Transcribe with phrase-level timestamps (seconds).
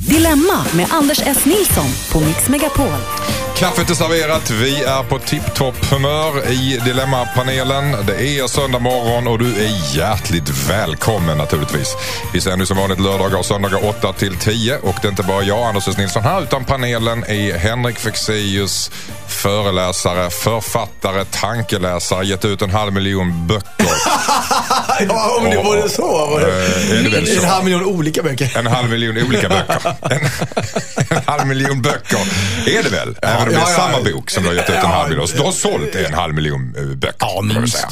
[0.00, 1.44] Dilemma med Anders S.
[1.44, 3.51] Nilsson på Mix Megapol.
[3.62, 4.50] Kaffet är serverat.
[4.50, 7.96] Vi är på tipptopp humör i Dilemmapanelen.
[8.06, 11.94] Det är söndag morgon och du är hjärtligt välkommen naturligtvis.
[12.32, 15.42] Vi sänder som vanligt lördagar och söndagar 8 till 10 och det är inte bara
[15.42, 15.96] jag, Anders S.
[15.98, 18.90] Nilsson här, utan panelen är Henrik Fexeus,
[19.28, 23.86] föreläsare, författare, tankeläsare, gett ut en halv miljon böcker.
[25.08, 26.26] ja, om det Och- vore så.
[26.26, 26.46] Var det,
[27.06, 27.42] Eh, det så?
[27.42, 28.52] En halv miljon olika böcker.
[28.58, 29.78] En halv miljon olika böcker.
[30.10, 32.18] En, en halv miljon böcker
[32.66, 33.16] är det väl?
[33.22, 33.76] Även är ja, ja.
[33.76, 35.28] samma bok som du har gett ut en halv miljon.
[35.28, 37.16] Så du har sålt en halv miljon eh, böcker.
[37.20, 37.86] Ja, minst.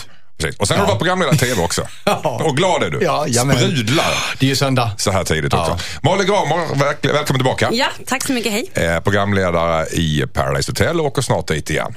[0.59, 1.87] Och sen har du varit programledare i TV också.
[2.05, 2.41] Ja.
[2.45, 2.99] Och glad är du.
[3.03, 3.57] Ja, jamen.
[3.59, 4.05] Sprudlar
[4.39, 4.91] Det är ju söndag.
[4.97, 5.79] så här tidigt också.
[6.03, 7.69] Malin Gramer, väl- välkommen tillbaka.
[7.73, 8.53] Ja, tack så mycket.
[8.53, 8.71] Hej.
[8.75, 11.95] Eh, programledare i Paradise Hotel och åker snart dit igen.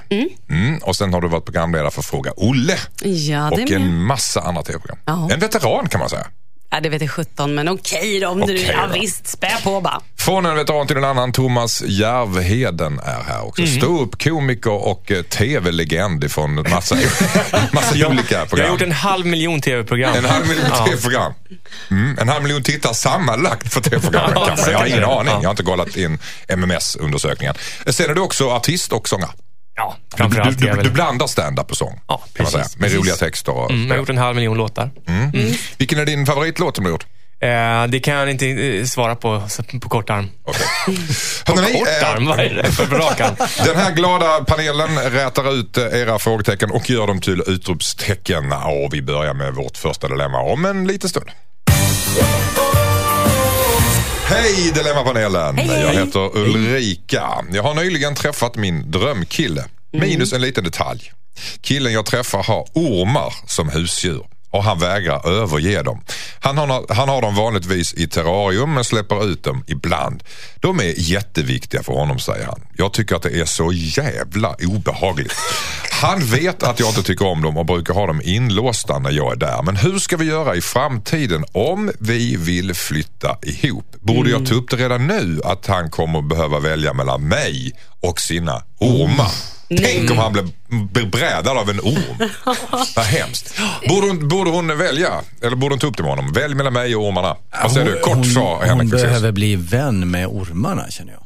[0.50, 0.77] Mm.
[0.77, 2.77] Och sen har du varit programledare för Fråga Olle.
[3.02, 3.72] Ja, det och är med.
[3.72, 4.98] en massa andra TV-program.
[5.05, 5.30] Ja.
[5.31, 6.25] En veteran kan man säga.
[6.73, 8.27] Ja, det vet jag 17, men okej då.
[8.27, 8.94] Om du, Okej ja, då.
[9.00, 10.02] visst, spä på bara.
[10.20, 13.62] Från en veteran till en annan, Thomas Järvheden är här också.
[13.62, 13.78] Mhm.
[13.78, 16.95] Ståuppkomiker och eh, tv-legend från massa,
[17.73, 18.67] massa olika Jag har program.
[18.72, 20.16] gjort en halv miljon tv-program.
[20.16, 20.86] En halv miljon Ja.
[20.86, 21.34] tv-program.
[21.92, 24.66] Mm, en halv miljon tittare sammanlagt för tv-programmen Ja, kanske.
[24.66, 25.16] så Jag har kan ingen det.
[25.16, 25.34] aning.
[25.34, 25.40] Ja.
[25.42, 27.56] Jag har inte kollat in MMS-undersökningen.
[27.88, 29.31] Sen är du också artist och sångare.
[29.75, 30.83] Ja, Du, framförallt du, du, väl...
[30.83, 31.99] du blandar stand-up och sång.
[32.07, 32.63] Ja, kan man säga.
[32.63, 32.97] Med precis.
[32.99, 33.52] roliga texter.
[33.52, 34.91] Och Mm, jag har gjort en halv miljon låtar.
[35.77, 37.05] Vilken är din favoritlåt som du har gjort?
[37.41, 39.41] Eh, det kan jag inte eh, svara på
[39.81, 40.29] på kort arm.
[40.44, 40.61] Okej.
[41.45, 42.25] På Hörrni, kort eh, arm?
[42.25, 43.35] Vad är det för rakan?
[43.66, 48.51] Den här glada panelen rätar ut eh, era frågetecken och gör dem till utropstecken.
[48.51, 51.29] Och vi börjar med vårt första dilemma om en liten stund.
[54.25, 55.57] Hej Dilemmapanelen!
[55.57, 55.81] Hej, hej.
[55.81, 57.45] Jag heter Ulrika.
[57.52, 59.66] Jag har nyligen träffat min drömkille.
[59.91, 61.11] Minus en liten detalj.
[61.61, 66.02] Killen jag träffar har ormar som husdjur och han vägrar överge dem.
[66.40, 70.23] Han har, han har dem vanligtvis i terrarium men släpper ut dem ibland.
[70.56, 72.62] De är jätteviktiga för honom säger han.
[72.78, 75.34] Jag tycker att det är så jävla obehagligt.
[76.02, 79.31] Han vet att jag inte tycker om dem och brukar ha dem inlåsta när jag
[79.31, 79.62] är där.
[79.63, 83.96] Men hur ska vi göra i framtiden om vi vill flytta ihop?
[84.00, 87.72] Borde jag ta upp det redan nu att han kommer behöva välja mellan mig
[88.02, 89.31] och sina ormar?
[89.78, 92.29] Tänk om han blev, brädad av en orm.
[92.95, 93.56] Vad hemskt.
[93.89, 95.22] Borde hon, borde hon välja?
[95.41, 96.34] Eller borde hon ta upp det med honom?
[96.34, 97.35] Välj mellan mig och ormarna.
[97.61, 98.00] Vad säger du?
[98.00, 98.91] Kort svar, hon, Henrik.
[98.94, 101.23] hon behöver bli vän med ormarna känner jag.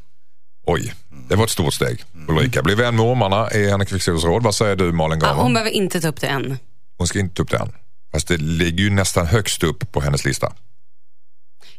[0.66, 0.94] Oj,
[1.30, 2.04] det var ett stort steg.
[2.28, 4.44] Ulrika, bli vän med ormarna är Henrik Fexeus råd.
[4.44, 6.60] Vad säger du Malin Ja, hon behöver inte ta upp det än.
[6.98, 7.72] Hon ska inte ta upp det än.
[8.12, 10.54] Fast det ligger ju nästan högst upp på hennes lista.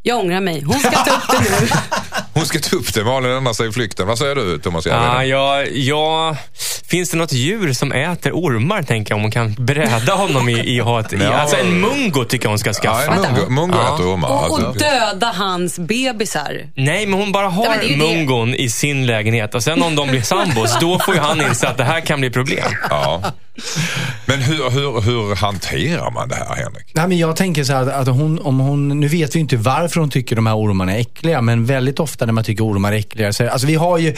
[0.02, 0.62] Jag ångrar mig.
[0.62, 1.68] Hon ska ta upp det nu.
[2.38, 3.04] Hon ska ta upp det.
[3.04, 4.06] Malin ändrar sig i flykten.
[4.06, 6.36] Vad säger du Thomas Ah, ja, ja,
[6.88, 10.58] finns det något djur som äter ormar, tänker jag, om hon kan bräda honom i,
[10.76, 11.12] i hat?
[11.12, 11.32] I, Ja.
[11.32, 13.14] alltså en mungo tycker jag hon ska Ja, skaffa.
[13.14, 13.94] en mungo, mungo Ja.
[13.94, 14.28] äter ormar.
[14.28, 16.66] Och, och Alltså, döda hans bebisar.
[16.74, 17.96] Nej, men hon bara Ja, har är ju det.
[17.96, 21.68] mungon i sin lägenhet och sen om de blir sambos, då får ju han inse
[21.68, 22.64] att det här kan bli problem.
[22.90, 23.22] ja.
[24.26, 26.90] Men hur, hur, hur hanterar man det här Henrik?
[26.92, 29.56] Nej, men jag tänker så här att, att hon, om hon, nu vet vi inte
[29.56, 32.92] varför hon tycker de här ormarna är äckliga, men väldigt ofta när man tycker ormar
[32.92, 34.14] är äckliga, så, alltså vi har ju,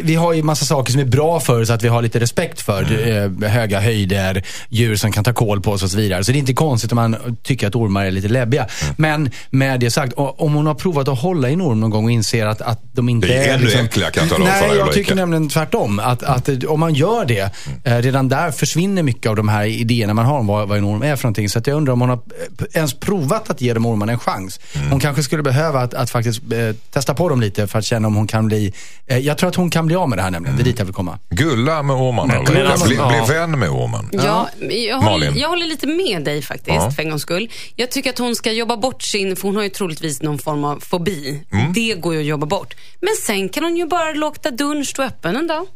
[0.00, 2.60] vi har ju massa saker som är bra för oss att vi har lite respekt
[2.60, 3.08] för.
[3.08, 6.24] Eh, höga höjder, djur som kan ta koll på oss och så vidare.
[6.24, 8.66] Så det är inte konstigt om man tycker att ormar är lite läbbiga.
[8.96, 12.04] Men med det sagt, om hon har provat att hålla i en orm någon gång
[12.04, 13.54] och inser att, att de inte Det är är...
[13.54, 15.98] ännu äckligare, kan jag tala om för Nej, jag tycker nämligen tvärtom.
[15.98, 17.50] Att, att om man gör det,
[17.84, 20.84] eh, redan där försvinner mycket av de här idéerna man har om vad, vad en
[20.84, 21.48] orm är för någonting.
[21.48, 22.20] Så att jag undrar om hon har
[22.58, 24.60] eh, ens provat att ge de ormarna en chans.
[24.74, 24.90] Mm.
[24.90, 28.08] Hon kanske skulle behöva att, att faktiskt eh, testa på dem lite för att känna
[28.08, 28.72] om hon kan bli...
[29.06, 30.56] Eh, jag tror att hon kan bli av med det här nämligen.
[30.56, 31.18] Det är dit jag vill komma.
[31.30, 34.08] Gulla med ormarna men alltså, bli, bli vän med ormen.
[34.12, 36.90] Ja, jag, håller, jag håller lite med dig faktiskt, Ja.
[36.90, 37.50] för en gångs skull.
[37.76, 40.64] Jag tycker att hon ska jobba bort sin, för hon har ju troligtvis någon form
[40.64, 41.42] av fobi.
[41.52, 41.72] Mm.
[41.72, 42.74] Det går ju att jobba bort.
[43.00, 45.66] Men sen kan hon ju bara låta dörren stå öppen en dag.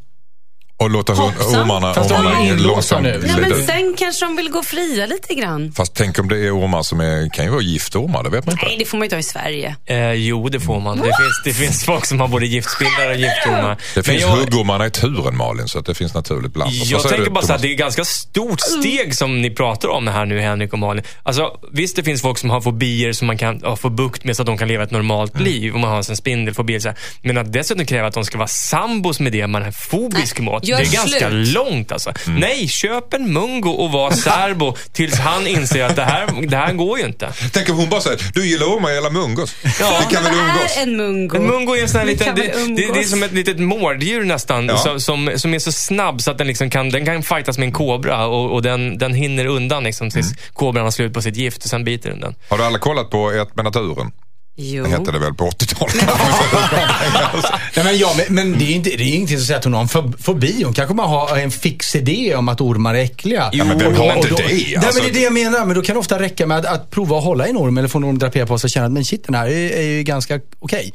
[0.82, 1.60] Och låta Hoppsan.
[1.62, 2.68] ormarna, Fast de är ormarna inlåsta
[3.00, 3.18] långsamt nu.
[3.34, 5.72] Glida men sen kanske de vill gå fria lite grann.
[5.76, 8.52] Fast tänk om det är ormar som är, kan ju vara giftormar, det vet man
[8.52, 8.66] inte.
[8.66, 9.76] Nej, det får man ju inte ha i Sverige.
[9.86, 10.96] Eh, jo, det får man.
[10.96, 13.68] Det finns, det finns folk som har både giftspindlar och giftormar.
[13.68, 16.86] Det Men finns jag, huggormarna i turen Malin, så att det finns naturligt bland Jag
[17.00, 19.88] säger tänker du, bara så här, det är ett ganska stort steg som ni pratar
[19.88, 21.04] om här nu, Henrik och Malin.
[21.22, 24.36] Alltså, visst, det finns folk som har fobier som man kan ja, få bukt med
[24.36, 25.44] så att de kan leva ett normalt Mm.
[25.44, 25.74] liv.
[25.74, 26.80] Om man har en spindelfobi.
[26.80, 26.92] Så.
[27.22, 30.44] Men att dessutom kräva att de ska vara sambos med det man är fobisk Nej,
[30.44, 30.66] mot.
[30.76, 31.48] Det gör är ganska slut.
[31.48, 32.12] långt alltså.
[32.26, 32.40] Mm.
[32.40, 36.72] Nej, köp en mungo och var särbo tills han inser att det här, det här
[36.72, 37.32] går ju inte.
[37.52, 39.54] Tänk om hon bara säger, du gillar ormar, jag gillar mungos.
[39.62, 40.76] vi kan väl umgås?
[40.76, 41.36] är en mungo?
[41.36, 42.42] En mungo är en sån här liten, det,
[42.76, 44.66] det, det är som ett litet mårddjur nästan.
[44.66, 44.76] Ja.
[44.76, 47.66] Som, som, som är så snabb så att den, liksom kan, den kan fightas med
[47.66, 50.36] en kobra och, och den, den hinner undan liksom, tills Mm.
[50.52, 52.34] kobran har slut på sitt gift och sen biter den den.
[52.48, 54.10] Har du aldrig kollat på Ett med naturen?
[54.56, 54.84] Jo.
[54.84, 55.94] Det hette det väl på 80-talet?
[57.76, 59.64] Nej, men, ja, men, men det är ju inte, det är ingenting som säger att
[59.64, 60.62] hon har en fob- fobi.
[60.64, 63.50] Hon kanske bara har en fix idé om att ormar är äckliga.
[63.52, 64.42] Ja, men vem har inte då- det?
[64.44, 65.64] Nej, Alltså- men det är det jag menar.
[65.66, 67.78] Men då kan det ofta räcka med att, att prova att hålla i en orm
[67.78, 69.70] eller få en orm drapera på sig och känna att men shit, den här är,
[69.76, 70.92] är ju ganska okej.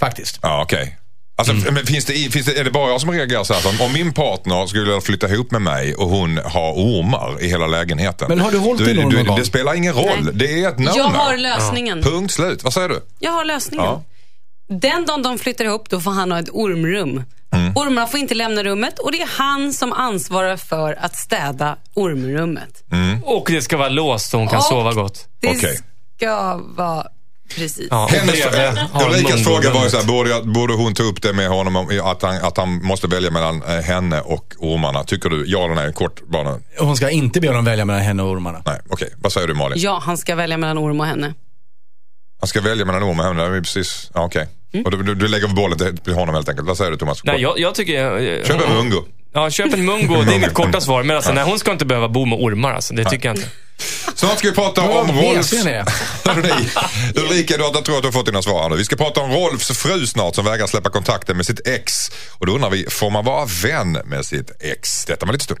[0.00, 0.38] Faktiskt.
[0.42, 0.96] Ja, okej.
[1.38, 1.74] Alltså, Mm.
[1.74, 3.82] men finns det, finns det, är det bara jag som reagerar så här?
[3.86, 8.28] Om min partner skulle flytta ihop med mig och hon har ormar i hela lägenheten.
[8.28, 9.38] Men har du hållit är i någon det, gång?
[9.38, 10.20] det spelar ingen roll.
[10.22, 10.32] Nej.
[10.34, 10.96] Det är ett no-no.
[10.96, 12.02] Jag har lösningen.
[12.02, 12.64] Punkt slut.
[12.64, 13.00] Vad säger du?
[13.18, 13.86] Jag har lösningen.
[13.86, 14.02] Ja.
[14.68, 17.22] Den dagen de flyttar ihop, då får han ha ett ormrum.
[17.52, 17.72] Mm.
[17.76, 22.82] Ormarna får inte lämna rummet och det är han som ansvarar för att städa ormrummet.
[23.24, 25.28] Och det ska vara låst så hon kan Och sova gott.
[25.40, 25.78] Det Okej.
[26.16, 27.06] ska vara
[27.54, 27.88] precis.
[27.90, 28.46] Ja, Hennes,
[29.06, 31.76] Ulrikas fråga var ju så här, borde, jag, borde hon ta upp det med honom
[31.76, 35.04] om att han, att han måste välja mellan eh, henne och ormarna?
[35.04, 35.92] Tycker du ja eller nej?
[35.92, 38.62] Kort bara Hon ska inte be honom välja mellan henne och ormarna.
[38.66, 39.08] Nej, okej.
[39.16, 39.78] Vad säger du Malin?
[39.80, 41.34] Ja, han ska välja mellan orm och henne.
[42.40, 43.48] Han ska välja mellan orm och henne.
[43.48, 44.48] Det är precis, ja, okej.
[44.84, 46.68] Och du, du, du lägger bollen till- honom helt enkelt.
[46.68, 47.24] Vad säger du Thomas?
[47.24, 48.16] Nej, jag, jag tycker...
[48.38, 49.04] eh, Köp en mungo.
[49.34, 50.22] Ja, köp en mungo.
[50.26, 51.02] Det är mitt korta svar.
[51.02, 52.72] Men alltså, nej, hon ska inte behöva bo med ormar.
[52.72, 52.94] Alltså.
[52.94, 53.48] Det tycker jag inte.
[54.14, 55.52] Snart ska vi prata om Rolfs...
[57.14, 58.76] Ulrika, du, jag tror att du har fått dina svar nu.
[58.76, 61.92] Vi ska prata om Rolfs fru snart som vägrar släppa kontakten med sitt ex.
[62.32, 65.04] Och då undrar vi, får man vara vän med sitt ex?
[65.04, 65.60] Detta om en liten stund.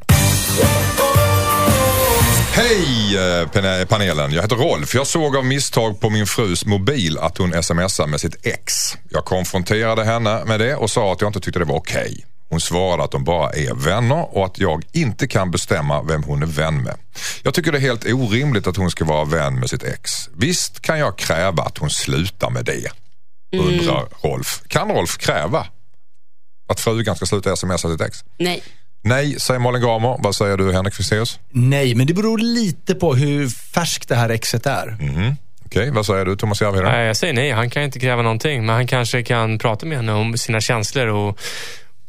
[2.52, 4.94] Hej eh, pane- panelen, jag heter Rolf.
[4.94, 8.72] Jag såg av misstag på min frus mobil att hon smsar med sitt ex.
[9.10, 12.24] Jag konfronterade henne med det och sa att jag inte tyckte det var okej.
[12.48, 16.42] Hon svarade att de bara är vänner och att jag inte kan bestämma vem hon
[16.42, 16.96] är vän med.
[17.42, 20.10] Jag tycker det är helt orimligt att hon ska vara vän med sitt ex.
[20.36, 22.90] Visst kan jag kräva att hon slutar med det?
[23.56, 24.62] Undrar Rolf.
[24.68, 25.66] Kan Rolf kräva
[26.68, 28.24] att frugan ska sluta smsa sitt ex?
[28.38, 28.62] Nej.
[29.02, 30.16] Nej, säger Malin Gramer.
[30.18, 31.38] Vad säger du Henrik Fexeus?
[31.50, 34.96] Nej, men det beror lite på hur färskt det här exet är.
[35.64, 36.90] Okej, vad säger du Thomas Järvheden?
[36.90, 37.50] Nej, jag säger nej.
[37.50, 38.66] Han kan inte kräva någonting.
[38.66, 41.38] Men han kanske kan prata med henne om sina känslor och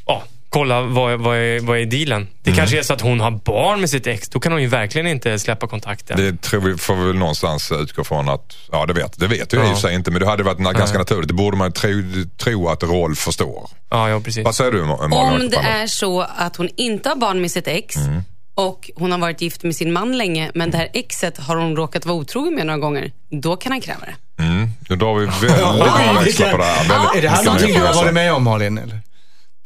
[0.08, 2.28] ja, kolla vad, vad, är, vad är dealen.
[2.44, 4.30] Det kanske är så att hon har barn med sitt ex.
[4.30, 6.18] Då kan hon ju verkligen inte släppa kontakten.
[6.18, 9.54] Det tror vi får vi väl någonstans utgå från att, ja det vet, det vet
[9.54, 11.28] jag i och för sig inte men det hade varit na- ganska naturligt.
[11.28, 12.04] Det borde man tro,
[12.38, 13.70] tro att Rolf förstår.
[13.90, 14.46] Ja, ja precis.
[14.46, 15.42] Vad säger du Ma- Malin?
[15.42, 18.24] Om det är så att hon inte har barn med sitt ex Mm.
[18.56, 21.76] och hon har varit gift med sin man länge, men det här exet har hon
[21.76, 24.44] råkat vara otrogen med några gånger, då kan han kräva det.
[24.44, 26.90] Mm, nu drar vi väldigt många växlar på det här.
[26.90, 28.78] Väldigt- Är det här så någonting du jag har varit med om Malin?
[28.78, 29.00] Eller?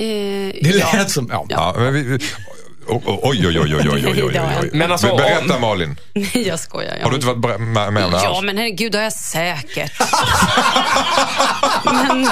[0.02, 1.06] Eh, det lät ja.
[1.08, 1.46] som, ja.
[1.50, 1.74] ja.
[1.78, 2.20] ja vi,
[2.88, 4.70] Oj, oj, oj, oj, oj, oj, oj, oj.
[4.74, 5.60] Men alltså, Berätta.
[5.60, 6.00] Malin.
[6.14, 6.96] Nej, jag skojar.
[6.96, 7.04] Jag.
[7.04, 9.92] Har du inte varit med, om med Ja, men herregud, det har jag säkert.
[11.86, 12.30] men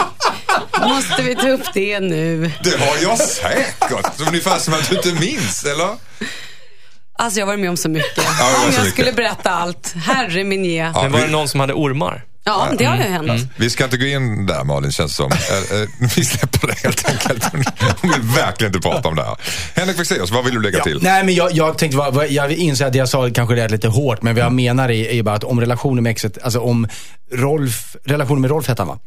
[0.90, 2.52] måste vi ta upp det nu?
[2.64, 4.28] Det har jag säkert.
[4.28, 5.90] Ungefär som att du inte minns, eller?
[7.20, 8.26] Alltså jag har varit med om så mycket.
[8.40, 9.94] Ja, om jag skulle berätta allt.
[9.94, 10.78] Herre min ge.
[10.78, 12.24] Ja, men var det någon som hade ormar?
[12.78, 13.52] Det har ju hänt.
[13.56, 15.32] Vi ska inte gå in där Malin känns det som.
[15.72, 17.44] Eh, eh, Vi släpper det helt enkelt.
[18.02, 19.36] Hon vill verkligen inte prata om det här.
[19.76, 20.84] Henrik Fexeus, vad vill du lägga Ja.
[20.84, 21.00] till?
[21.04, 23.70] Nej, men jag, jag tänkte, vad- vad- jag inser att jag sa kanske det är
[23.70, 26.60] lite hårt, men vad jag menar är, är bara att om relationen med exet, alltså
[26.60, 26.88] om
[27.34, 29.00] Rolf, relationen med Rolf hette han va?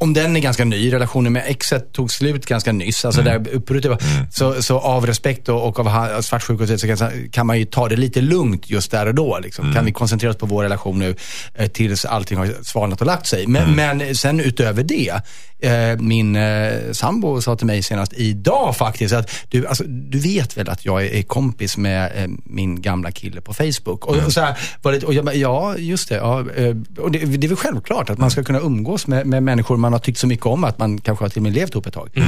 [0.00, 3.90] Om den är ganska ny, relationen med exet tog slut ganska nyss, alltså där uppbrottet
[3.90, 3.98] var,
[4.32, 7.64] så, så av respekt och, och av svartsjuka och så, så kan, kan man ju
[7.64, 9.38] ta det lite lugnt just där och då.
[9.38, 9.74] Liksom.
[9.74, 11.14] Kan vi koncentrera oss på vår relation nu
[11.54, 13.46] eh, tills allting har svalnat och lagt sig.
[13.46, 15.12] Men, men sen utöver det,
[15.58, 20.56] eh, min eh, sambo sa till mig senast idag faktiskt att du, alltså, du vet
[20.56, 24.06] väl att jag är, är kompis med eh, min gamla kille på Facebook.
[24.06, 26.14] Och, och så här, var det, och jag bara, ja, just det.
[26.14, 29.42] Ja, eh, och det, det är väl självklart att man ska kunna umgås med, med
[29.42, 31.70] människor man har tyckt så mycket om att man kanske har till och med levt
[31.70, 32.10] ihop ett tag.
[32.14, 32.24] Eh,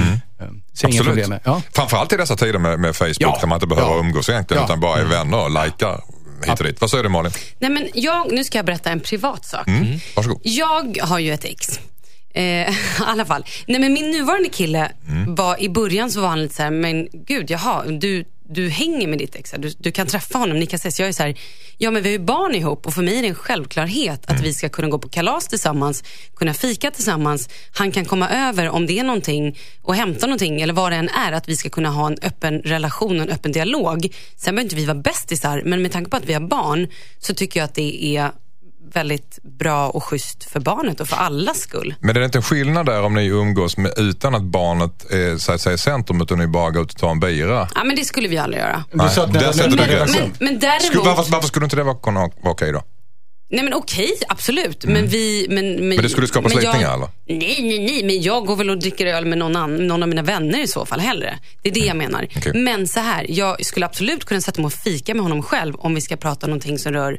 [0.74, 1.40] Ser inga problem med.
[1.44, 1.62] Ja.
[1.72, 3.38] Framförallt i dessa tider med, med Facebook Ja.
[3.40, 3.98] där man inte behöver Ja.
[4.00, 4.64] umgås egentligen Ja.
[4.66, 6.00] utan bara är vänner och likar
[6.46, 6.80] hit och dit.
[6.80, 7.32] Vad säger du Malin?
[7.58, 9.66] Nej, men jag, nu ska jag berätta en privat sak.
[10.16, 10.40] Varsågod.
[10.42, 11.80] Jag har ju ett ex.
[12.34, 12.66] Eh, I
[13.06, 13.44] alla fall.
[13.66, 14.92] Nej, men min nuvarande kille
[15.26, 19.08] var i början så var han lite så här, men gud, jaha, du, du hänger
[19.08, 21.00] med ditt ex, du, du kan träffa honom, ni kan ses.
[21.00, 21.38] Jag är så här,
[21.78, 24.40] ja men vi har ju barn ihop och för mig är det en självklarhet att
[24.40, 26.04] vi ska kunna gå på kalas tillsammans,
[26.36, 27.48] kunna fika tillsammans.
[27.72, 31.08] Han kan komma över om det är någonting och hämta någonting eller vad det än
[31.08, 34.14] är, att vi ska kunna ha en öppen relation och en öppen dialog.
[34.36, 36.88] Sen behöver inte vi vara bästisar, men med tanke på att vi har barn
[37.18, 38.32] så tycker jag att det är
[38.94, 41.94] väldigt bra och schysst för barnet och för allas skull.
[42.00, 45.38] Men är det inte en skillnad där om ni umgås med, utan att barnet är
[45.38, 47.68] så att säga, i centrum utan ni bara går ut och tar en bira?
[47.74, 48.76] Ja, men det skulle vi aldrig göra.
[48.76, 48.94] Att.
[48.94, 50.82] Men, men däremot...
[50.82, 52.82] Skulle, varför, varför skulle inte det vara, vara okej då?
[53.50, 54.84] Nej men okej, absolut.
[54.84, 57.08] Men, vi, men, men, Men det skulle skapa slitningar, eller?
[57.26, 58.04] Nej, nej, nej.
[58.04, 60.66] Men jag går väl och dricker öl med någon, annan, någon av mina vänner i
[60.66, 61.38] så fall hellre.
[61.62, 62.18] Det är det jag menar.
[62.18, 62.30] Mm.
[62.36, 62.52] Okej.
[62.54, 65.94] Men så här, jag skulle absolut kunna sätta mig och fika med honom själv om
[65.94, 67.18] vi ska prata någonting som rör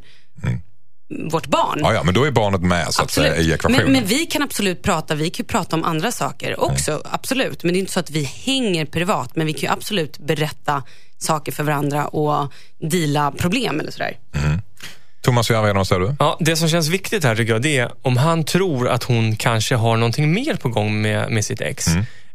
[1.31, 1.79] vårt barn.
[1.81, 3.83] Ja, ja, men då är barnet med så att säga, i ekvationen.
[3.83, 7.03] Men, men vi kan absolut prata, vi kan ju prata om andra saker också, Mm.
[7.11, 7.63] absolut.
[7.63, 10.83] Men det är inte så att vi hänger privat, men vi kan ju absolut berätta
[11.17, 12.53] saker för varandra och
[12.91, 14.17] deala problem eller sådär.
[15.21, 16.15] Thomas Järvheden, vad säger du?
[16.19, 19.35] Ja, det som känns viktigt här tycker jag, det är om han tror att hon
[19.35, 21.85] kanske har någonting mer på gång med, med sitt ex.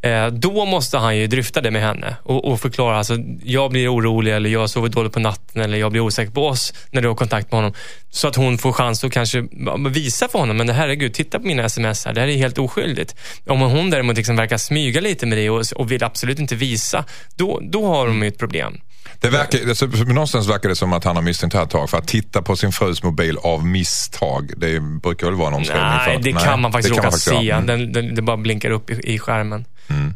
[0.05, 3.95] Eh, då måste han ju dryfta det med henne och, och förklara, alltså, jag blir
[3.95, 7.09] orolig eller jag sover dåligt på natten eller jag blir osäker på oss när du
[7.09, 7.75] har kontakt med honom.
[8.11, 9.45] Så att hon får chans att kanske
[9.89, 13.15] visa för honom, men herregud, titta på mina sms här, det här är helt oskyldigt.
[13.47, 17.05] Om hon däremot liksom verkar smyga lite med det och, och vill absolut inte visa,
[17.37, 18.81] då, då har de ju ett problem.
[19.21, 21.91] Det verkar, alltså, någonstans verkar det som att han har misstänkt här ett tag.
[21.91, 25.89] För att titta på sin frus mobil av misstag, det brukar väl vara en omskrivning
[25.89, 27.51] Nej, för det kan man faktiskt råka se.
[27.51, 27.67] Mm.
[27.67, 29.65] Den, den, det bara blinkar upp i, i skärmen.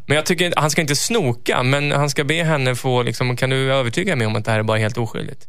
[0.05, 3.49] Men jag tycker, han ska inte snoka, men han ska be henne få, liksom, kan
[3.49, 5.45] du övertyga mig om att det här är bara helt oskyldigt?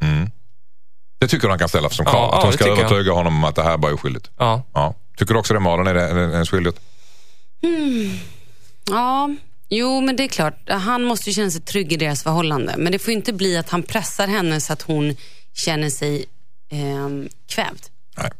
[1.19, 2.15] Det tycker du han kan ställa som krav?
[2.15, 2.91] Ja, att ja, hon det ska tycker jag.
[2.91, 4.29] övertyga honom om att det här bara är oskyldigt?
[4.37, 4.63] Ja.
[4.73, 4.95] Ja.
[5.17, 5.87] Tycker du också det Malin?
[5.87, 6.79] Är det är det en skyldighet?
[8.89, 9.29] Ja,
[9.69, 10.69] jo men det är klart.
[10.69, 12.75] Han måste ju känna sig trygg i deras förhållande.
[12.77, 15.15] Men det får inte bli att han pressar henne så att hon
[15.53, 16.25] känner sig
[16.71, 17.85] ehm, kvävd.
[18.17, 18.31] Nej.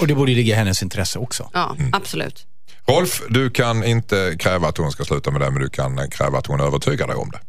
[0.00, 1.50] Och det borde ju ligga i hennes intresse också.
[1.52, 1.94] Ja, Mm.
[1.94, 2.46] absolut.
[2.90, 6.38] Rolf, du kan inte kräva att hon ska sluta med det, men du kan kräva
[6.38, 7.40] att hon övertygar dig om det.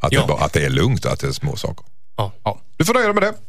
[0.00, 0.20] Att, Ja.
[0.20, 1.86] det, bara, att det är lugnt och att det är små saker.
[2.16, 2.32] Ja.
[2.44, 2.60] Ja.
[2.76, 3.45] Du får nöja dig med det.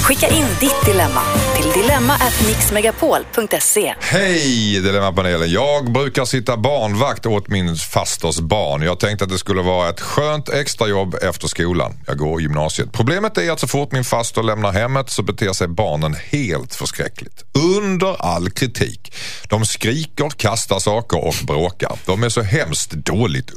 [0.00, 1.20] Skicka in ditt dilemma
[1.56, 3.94] till dilemma@mixmegapol.se.
[4.00, 5.50] Hej Dilemmapanelen!
[5.50, 8.82] Jag brukar sitta barnvakt åt min fasters barn.
[8.82, 11.94] Jag tänkte att det skulle vara ett skönt extrajobb efter skolan.
[12.06, 12.92] Jag går i gymnasiet.
[12.92, 17.44] Problemet är att så fort min faster lämnar hemmet så beter sig barnen helt förskräckligt.
[17.78, 19.12] Under all kritik.
[19.48, 21.92] De skriker, kastar saker och bråkar.
[22.06, 23.50] De är så hemskt dåligt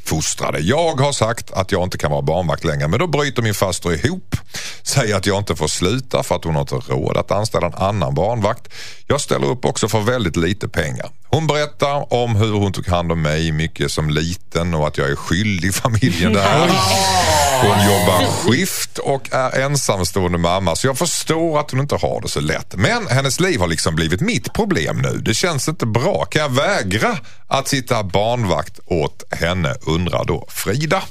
[0.00, 0.58] uppfostrade.
[0.58, 4.06] Jag har sagt att jag inte kan vara barnvakt längre men då bryter min faster
[4.06, 4.36] ihop.
[4.82, 7.74] Säger att jag inte får sluta för att hon har inte råd att anställa en
[7.74, 8.72] annan barnvakt.
[9.06, 11.10] Jag ställer upp också för väldigt lite pengar.
[11.32, 15.10] Hon berättar om hur hon tog hand om mig mycket som liten och att jag
[15.10, 16.70] är skyldig familjen det här.
[17.62, 22.28] Hon jobbar skift och är ensamstående mamma så jag förstår att hon inte har det
[22.28, 22.74] så lätt.
[22.76, 25.18] Men hennes liv har liksom blivit mitt problem nu.
[25.18, 26.24] Det känns inte bra.
[26.24, 27.18] Kan jag vägra
[27.48, 31.02] att sitta barnvakt åt henne undrar då Frida.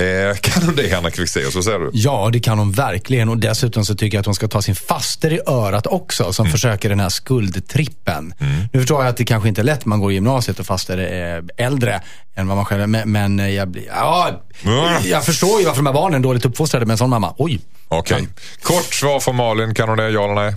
[0.00, 1.54] Eh, kan hon det Henrik Fexeus?
[1.54, 1.90] Vad säger du?
[1.92, 3.28] Ja, det kan hon verkligen.
[3.28, 6.46] Och dessutom så tycker jag att hon ska ta sin faster i örat också, som
[6.46, 8.34] försöker den här skuldtrippen.
[8.72, 10.98] Nu förstår jag att det kanske inte är lätt, man går i gymnasiet och faster
[10.98, 12.00] är äldre
[12.34, 12.86] än vad man själv är.
[12.86, 14.30] Men, men jag, blir, ja,
[14.64, 14.98] Ja.
[15.04, 17.34] jag förstår ju varför de här barnen är dåligt uppfostrade med en sån mamma.
[17.38, 17.60] Oj.
[17.88, 18.28] Okej.
[18.62, 19.74] Kort svar från Malin.
[19.74, 20.10] Kan hon det?
[20.10, 20.54] Ja eller nej?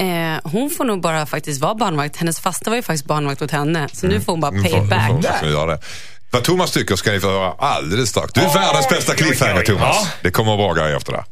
[0.00, 2.16] Eh, hon får nog bara faktiskt vara barnvakt.
[2.16, 3.88] Hennes fasta var ju faktiskt barnvakt åt henne.
[3.92, 5.08] Så nu får hon bara Mm, får- it back.
[5.08, 5.80] får- får göra det.
[6.30, 8.32] Vad Thomas tycker ska ni få höra alldeles strax.
[8.32, 9.80] Du är världens bästa cliffhanger Thomas.
[9.82, 10.06] Ja.
[10.22, 11.24] Det kommer att vara bra grejer efter det.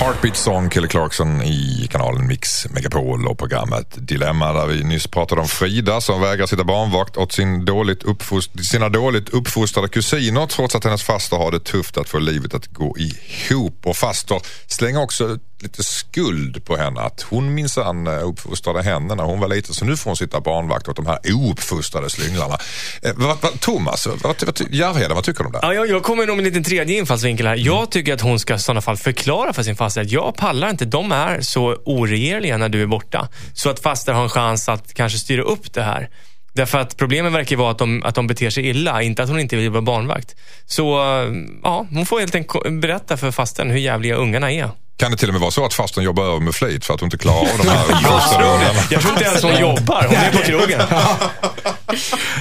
[0.00, 5.40] Heartbeat Song, Kelly Clarkson i kanalen Mix Megapol och programmet Dilemma där vi nyss pratade
[5.40, 10.74] om Frida som vägrar sitta barnvakt åt sin dåligt uppfost- sina dåligt uppfostrade kusiner trots
[10.74, 13.86] att hennes faster har det tufft att få livet att gå ihop.
[13.86, 19.24] Och faster slänger också lite skuld på henne att hon minsann eh, uppfostrade henne när
[19.24, 22.58] hon var liten så nu får hon sitta barnvakt åt de här ouppfostrade slynglarna.
[23.02, 24.36] Eh, vad, vad, Thomas, vad,
[24.70, 25.58] Järvheden, vad tycker du om det?
[25.62, 27.56] Ja, jag, jag kommer nog med en liten tredje infallsvinkel här.
[27.56, 30.70] Jag tycker att hon ska i sådana fall förklara för sin faster att jag pallar
[30.70, 33.28] inte, de är så oregerliga när du är borta.
[33.52, 36.08] Så att faster har en chans att kanske styra upp det här.
[36.52, 39.40] Därför att problemet verkar vara att de, att de beter sig illa, inte att hon
[39.40, 40.36] inte vill vara barnvakt.
[40.66, 44.70] Så eh, ja, hon får helt enkelt berätta för fastern hur jävliga ungarna är.
[45.00, 47.00] Kan det till och med vara så att fasten jobbar över med flit för att
[47.00, 48.80] hon inte klarar av de här uppfostrade ungarna?
[48.90, 50.80] Jag tror inte ens hon jobbar, hon är på krogen.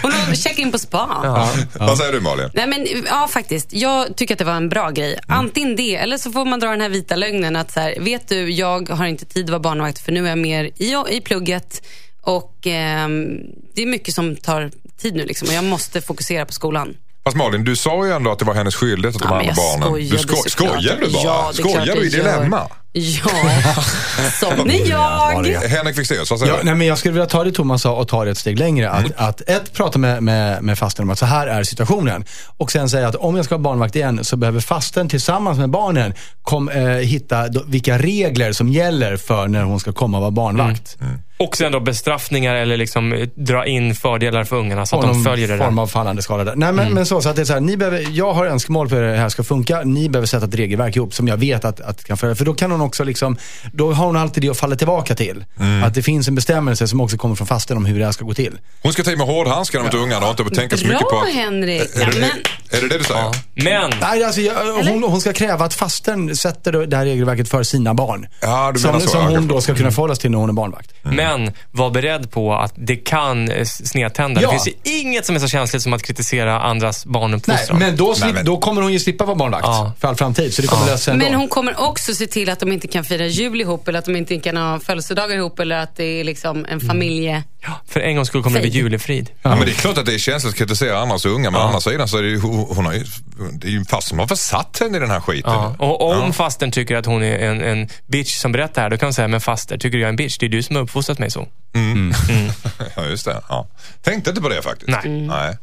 [0.01, 1.47] Hon har check in på spa.
[1.73, 2.49] Vad säger du Malin?
[2.53, 3.73] Nej, men, ja, faktiskt.
[3.73, 5.19] Jag tycker att det var en bra grej.
[5.27, 8.27] Antingen det, eller så får man dra den här vita lögnen att så här, vet
[8.27, 11.21] du, jag har inte tid att vara barnvakt för nu är jag mer i, i
[11.21, 11.81] plugget
[12.21, 13.37] och ehm,
[13.75, 16.97] det är mycket som tar tid nu liksom, och jag måste fokusera på skolan.
[17.25, 19.53] Fast Malin, du sa ju ändå att det var hennes skyldighet att de Ja, andra
[19.53, 20.09] men jag barnen...
[20.09, 20.71] Du skojade sko såklart.
[20.81, 21.23] skojar du bara?
[21.23, 22.67] Ja, skojar du i dilemma?
[22.91, 23.29] Ja,
[24.39, 25.59] som är jag.
[25.61, 26.65] Henrik Fexeus, vad säger Ja, du?
[26.65, 28.89] nej, men jag skulle vilja ta det Thomas sa och ta det ett steg längre.
[28.89, 32.25] Att, att ett, prata med, med, med fasten om att så här är situationen.
[32.57, 35.69] Och sen säga att om jag ska ha barnvakt igen så behöver fasten tillsammans med
[35.69, 40.21] barnen kom, eh, hitta då, vilka regler som gäller för när hon ska komma och
[40.21, 40.97] vara barnvakt.
[41.39, 45.11] Och sen då bestraffningar eller liksom eh, dra in fördelar för ungarna så att de
[45.11, 45.81] någon följer det form där.
[45.83, 46.55] av fallande skala där.
[46.55, 48.89] Nej, men, men så, så att det är så här, ni behöver, jag har önskemål
[48.89, 49.81] för hur det här ska funka.
[49.81, 52.35] Ni behöver sätta ett regelverk ihop som jag vet att, att kan följa.
[52.35, 53.37] För då kan hon också liksom,
[53.73, 55.45] då har hon alltid det att falla tillbaka till.
[55.85, 58.25] Att det finns en bestämmelse som också kommer från fasten om hur det här ska
[58.25, 58.57] gå till.
[58.81, 61.25] Hon ska ta i med hårdhandskarna mot ungarna och inte tänka så mycket på Bra.
[61.33, 61.81] Henrik.
[61.95, 62.29] Är Ja, det, men,
[62.71, 63.31] är det det du säger?
[63.53, 67.63] Men, Nej, alltså, jag, hon, hon ska kräva att fasten sätter det här regelverket för
[67.63, 68.27] sina barn.
[68.41, 69.07] Ja, du menar som så.
[69.13, 70.91] som Ja, hon då ska kunna förhålla sig till när hon är barnvakt.
[71.03, 74.41] men var beredd på att det kan eh, snedtända.
[74.41, 74.47] Ja.
[74.51, 77.79] Det finns ju inget som är så känsligt som att kritisera andras Nej, barnuppfostran.
[77.79, 79.93] men då, Nej, men- då kommer hon ju slippa vara barnvakt Ja.
[79.99, 80.53] för all framtid.
[80.53, 81.25] Så det kommer lösa sig ändå.
[81.25, 84.05] men hon kommer också se till att de inte kan fira jul ihop eller att
[84.05, 87.43] de inte kan ha födelsedagar ihop eller att det är liksom en familje...
[87.61, 88.83] Ja, för en gångs skull kommer det bli Frid.
[88.83, 89.29] julefrid.
[89.41, 91.63] Ja, men det är klart att det är känsligt att kritisera andras unga, men å
[91.63, 93.03] andra sidan så är det ju, hon har ju,
[93.51, 95.51] det är ju fast som har försatt henne i den här skiten.
[95.53, 95.75] Ja.
[95.79, 99.07] Och om fastern tycker att hon är en, en bitch som berättar här, då kan
[99.07, 100.37] hon säga, men faster, tycker jag är en bitch?
[100.37, 101.47] Det är du som har uppfostrat mig så.
[102.95, 103.41] Ja, just det.
[103.49, 103.67] Ja.
[104.01, 104.87] Tänkte inte på det faktiskt.
[105.03, 105.09] Nej.
[105.27, 105.57] Nej.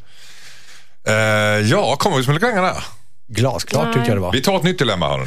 [1.09, 1.15] Eh,
[1.71, 2.85] ja, kommer vi som lite där?
[3.29, 4.33] Glasklart tyckte jag det var.
[4.33, 5.27] Vi tar ett nytt dilemma hörni.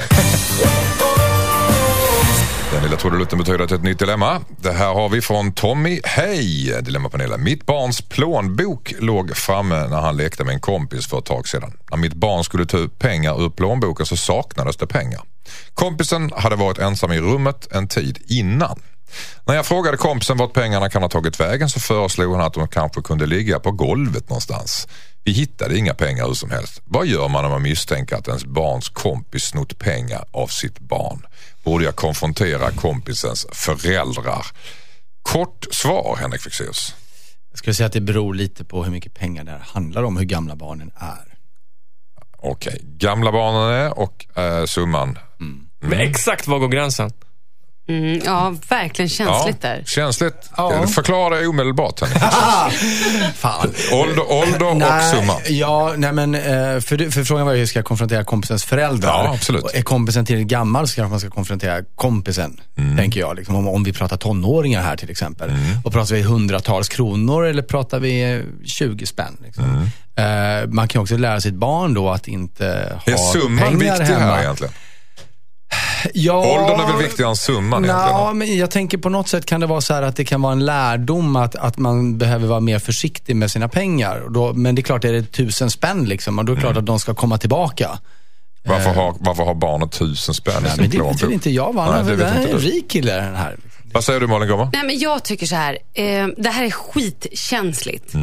[2.79, 4.41] Den lilla trudelutten betyder att det är ett nytt dilemma.
[4.62, 6.01] Det här har vi från Tommy.
[6.03, 7.43] Hej Dilemmapanelen.
[7.43, 11.74] Mitt barns plånbok låg framme när han lekte med en kompis för ett tag sedan.
[11.91, 15.21] När mitt barn skulle ta ut pengar ur plånboken så saknades det pengar.
[15.74, 18.79] Kompisen hade varit ensam i rummet en tid innan.
[19.45, 22.67] När jag frågade kompisen vart pengarna kan ha tagit vägen så föreslog han att de
[22.67, 24.88] kanske kunde ligga på golvet någonstans.
[25.24, 26.81] Vi hittade inga pengar hur som helst.
[26.86, 31.25] Vad gör man om man misstänker att ens barns kompis snott pengar av sitt barn?
[31.69, 34.45] Borde jag konfrontera kompisens föräldrar?
[35.21, 36.95] Kort svar Henrik Fexeus.
[37.49, 40.17] Jag skulle säga att det beror lite på hur mycket pengar det här handlar om,
[40.17, 41.38] hur gamla barnen är.
[42.38, 45.19] Okej, gamla barnen är och eh, summan.
[45.79, 47.11] Men exakt var går gränsen?
[47.89, 49.84] Mm, ja, verkligen känsligt där.
[49.86, 50.50] Känsligt.
[50.58, 50.88] Ja.
[50.88, 52.00] Förklara omedelbart.
[53.36, 53.72] Fan.
[53.93, 55.34] Ålder, ålder och summa.
[55.48, 56.41] Ja, nej men, eh,
[56.79, 59.10] för, för frågan var ju, ska jag konfrontera kompisens föräldrar?
[59.10, 59.63] Ja, absolut.
[59.63, 62.98] Och Är kompisen tillräckligt gammal så kanske man ska konfrontera kompisen, Mm.
[62.98, 63.36] tänker jag.
[63.36, 65.51] Liksom, om, om vi pratar tonåringar här till exempel.
[65.84, 69.38] Och pratar vi hundratals kronor eller pratar vi eh, 20 spänn?
[69.46, 69.63] Liksom.
[69.63, 70.62] Mm.
[70.63, 74.13] Eh, man kan också lära sitt barn då att inte ha Är summan pengar viktig
[74.13, 74.25] hemma.
[74.36, 74.74] här egentligen?
[76.13, 78.37] Ja, Åldern är väl viktigare än summan Ja, egentligen?
[78.37, 80.53] men jag tänker på något sätt kan det vara så här att det kan vara
[80.53, 84.23] en lärdom att, att man behöver vara mer försiktig med sina pengar.
[84.29, 86.71] Då, men det är klart, är det tusen spänn liksom, och då är det Mm.
[86.73, 87.99] klart att de ska komma tillbaka.
[88.63, 91.31] Varför har, varför har barnet tusen spänn i sin men det vet plånbok?
[91.31, 91.73] inte jag.
[92.05, 93.55] Vet är en rik kille den här.
[93.93, 94.69] Vad säger du Malin Gomma?
[94.73, 95.77] Nej, men jag tycker så här.
[95.93, 98.13] Eh, det här är skitkänsligt.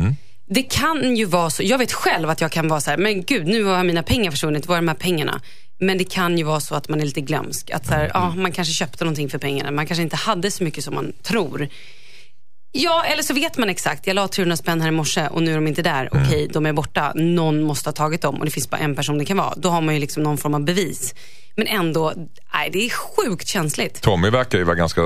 [0.49, 1.63] Det kan ju vara så.
[1.63, 4.31] Jag vet själv att jag kan vara så här, men gud, nu har mina pengar
[4.31, 4.67] försvunnit.
[4.67, 5.41] Var är de här pengarna?
[5.79, 7.71] Men det kan ju vara så att man är lite glömsk.
[7.71, 9.71] Att så här, ja, man kanske köpte någonting för pengarna.
[9.71, 11.69] Man kanske inte hade så mycket som man tror.
[12.73, 14.07] Ja, eller så vet man exakt.
[14.07, 16.09] Jag la 300 spänn här i morse och nu är de inte där.
[16.13, 17.13] Okej, de är borta.
[17.15, 19.55] Någon måste ha tagit dem och det finns bara en person det kan vara.
[19.57, 21.15] Då har man ju liksom någon form av bevis.
[21.57, 22.13] Men ändå,
[22.55, 24.03] nej, det är sjukt känsligt.
[24.03, 25.03] Tommy verkar ju vara ganska,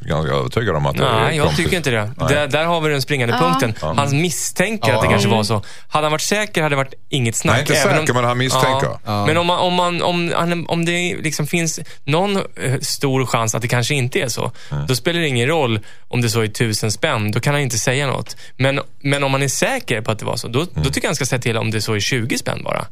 [0.00, 2.10] ganska övertygad om att det är Nej, jag tycker inte det.
[2.28, 3.74] Där, där har vi den springande punkten.
[3.80, 5.62] Han misstänker att det kanske var så.
[5.88, 7.52] Hade han varit säker hade det varit inget snack.
[7.54, 8.88] Nej, inte Även säker, men han misstänker.
[9.04, 9.26] Ja.
[9.26, 12.42] Men om, man, om, man, om, han- om det liksom finns någon eh,
[12.80, 14.52] stor chans att det kanske inte är så,
[14.88, 17.30] då spelar det ingen roll om det så är tusen spänn.
[17.32, 18.36] Då kan han inte säga något.
[18.56, 21.08] Men, men om man är säker på att det var så, då, då tycker jag
[21.08, 22.86] han ska säga till om det så är 20 spänn bara.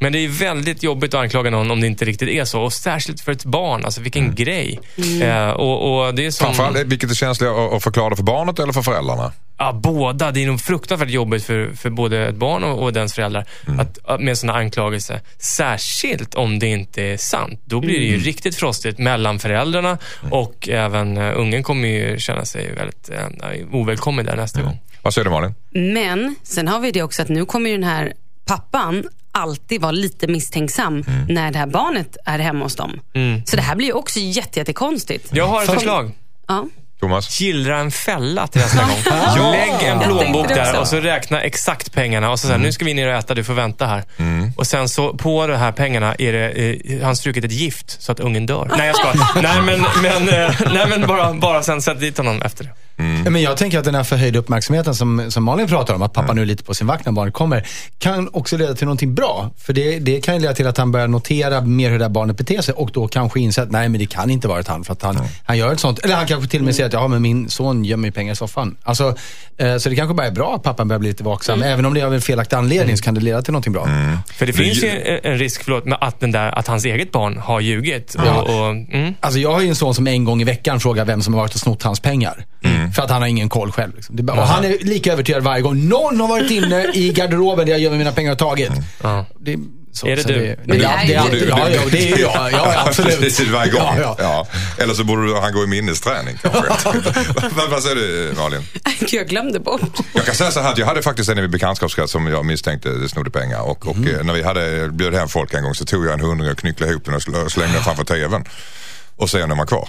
[0.00, 2.60] Men det är väldigt jobbigt att anklaga någon om det inte riktigt är så.
[2.62, 3.84] Och särskilt för ett barn.
[3.84, 4.80] Alltså vilken grej.
[5.22, 6.46] Eh, och, och det är som...
[6.54, 9.32] Framförallt, vilket är känsligare att- förklara för barnet eller för föräldrarna?
[9.58, 10.30] Ja, båda.
[10.30, 13.44] Det är nog fruktansvärt jobbigt för, för både ett barn och, och dens föräldrar
[13.78, 15.20] att, att, med sådana anklagelser.
[15.38, 17.60] Särskilt om det inte är sant.
[17.64, 19.98] Då blir det ju riktigt frostigt mellan föräldrarna
[20.30, 24.78] och även uh, ungen kommer ju känna sig väldigt uh, ovälkommen där nästa gång.
[25.02, 25.54] Vad säger du Malin?
[25.70, 28.12] Men sen har vi det också att nu kommer ju den här
[28.44, 33.00] pappan alltid vara lite misstänksam när det här barnet är hemma hos dem.
[33.46, 35.28] Så det här blir ju också jätte, jättekonstigt.
[35.32, 36.12] Jag har ett förslag.
[36.50, 36.66] Ja.
[37.00, 37.40] Thomas?
[37.40, 39.50] Gillra en fälla till nästa gång.
[39.52, 42.30] Lägg en plånbok där och så räkna exakt pengarna.
[42.30, 44.04] Och så säger nu ska vi ner och äta, du får vänta här.
[44.56, 48.12] Och sen så på de här pengarna är det, eh, han strukit ett gift så
[48.12, 48.70] att ungen dör.
[48.76, 49.42] Nej jag skojar.
[49.42, 52.70] nej men, men, eh, nej, men bara, bara sen sätt dit honom efter det.
[53.30, 56.32] Men jag tänker att den här förhöjda uppmärksamheten som, som Malin pratar om, att pappa
[56.32, 57.66] nu är lite på sin vakt när barnet kommer,
[57.98, 59.50] kan också leda till någonting bra.
[59.58, 62.10] För det, det kan ju leda till att han börjar notera mer hur det här
[62.10, 64.84] barnet beter sig och då kanske inse att nej men det kan inte varit han
[64.84, 65.98] för att han, han gör ett sånt.
[65.98, 68.36] Eller han kanske till och med säger att ja men min son gömmer pengar i
[68.36, 68.76] soffan.
[68.82, 69.16] Alltså,
[69.56, 71.62] eh, så det kanske bara är bra att pappan börjar bli lite vaksam.
[71.62, 73.88] Även om det är av en felaktig anledning så kan det leda till någonting bra.
[74.34, 77.36] För det finns ju en, risk, förlåt, med att, den där, att hans eget barn
[77.36, 78.16] har ljugit.
[78.24, 78.42] Ja.
[78.42, 79.14] Och, och, mm.
[79.20, 81.40] Alltså jag har ju en son som en gång i veckan frågar vem som har
[81.40, 82.44] varit och snott hans pengar.
[82.94, 83.94] För att han har ingen koll själv.
[83.96, 84.16] Liksom.
[84.16, 85.88] Det är bara- och han är lika övertygad varje gång.
[85.88, 88.70] Någon har varit inne i garderoben där jag gömmer mina pengar och tagit.
[89.02, 89.26] Ja.
[89.40, 89.56] Det,
[89.92, 90.34] så, Är det du?
[90.34, 91.38] Det, Men det är du.
[91.48, 92.52] Ja, ja, det är jag.
[92.52, 93.20] Ja, absolut.
[93.20, 93.82] Precis varje gång.
[93.82, 94.46] Ja, Ja, ja.
[94.82, 96.60] Eller så borde han gå i minnesträning kanske.
[97.56, 98.62] vad, vad säger du Malin?
[99.12, 99.82] Jag glömde bort.
[100.12, 102.44] Jag kan säga så här att jag hade faktiskt en i min bekantskapskrets som jag
[102.44, 103.60] misstänkte snodde pengar.
[103.60, 104.14] Och, och Mm.
[104.16, 106.58] eh, när vi hade bjöd hem folk en gång så tog jag en hundring och
[106.58, 108.44] knycklade ihop den och sl- slängde den framför tvn.
[109.16, 109.88] Och sen den var kvar.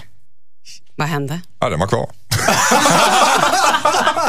[1.02, 1.40] Vad hände?
[1.60, 2.10] Ja, den var kvar.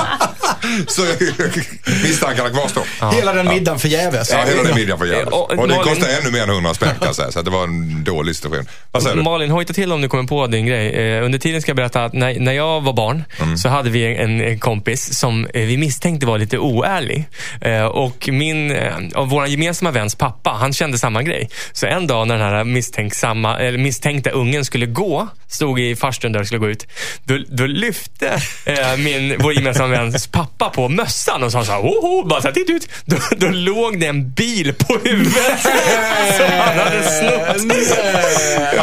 [0.88, 1.02] så
[2.04, 2.84] misstankarna kvarstår.
[3.16, 4.30] Hela den middagen förgäves.
[4.32, 5.28] Ja, hela den middagen jävligt.
[5.34, 7.32] Och- Och det Malin- kostade ännu mer än 100 spänn kan jag säga.
[7.32, 8.66] Så det var en dålig situation.
[8.92, 9.22] Vad säger du?
[9.24, 10.90] Malin, hojta till om du kommer på din grej.
[11.18, 13.58] Eh, under tiden ska jag berätta att när, när jag var barn Mm.
[13.58, 17.26] så hade vi en, en kompis som eh, vi misstänkte var lite oärlig.
[17.62, 18.72] Eh, och min,
[19.16, 21.50] och vår gemensamma väns pappa, han kände samma grej.
[21.74, 26.32] Så en dag när den här misstänksamma, eller misstänkta ungen skulle gå, stod i farstun
[26.32, 26.88] där och skulle gå ut,
[27.24, 28.38] då, då lyfte
[28.98, 32.54] min, vår gemensamma väns pappa på mössan och sa så här, Oho, bara så här,
[32.56, 32.88] titt ut.
[33.06, 35.60] Då, då låg det en bil på huvudet
[36.38, 37.78] som han hade snott.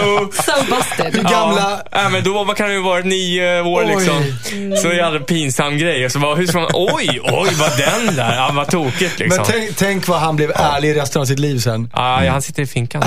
[0.05, 0.33] Jo.
[0.33, 1.27] So busted.
[1.27, 3.87] Gamla- Ja, men då vad kan det ju vara nio år Oj.
[3.97, 4.37] liksom.
[4.83, 6.05] Så det är en pinsam grej.
[6.05, 8.37] Och så bara, hur ska man, oj, oj, vad den där.
[8.37, 9.37] Ja, vad tokigt liksom.
[9.37, 11.90] Men tänk, tänk vad han blev ärlig resten av sitt liv sen.
[11.95, 13.05] Ja, ja, han sitter i finkan.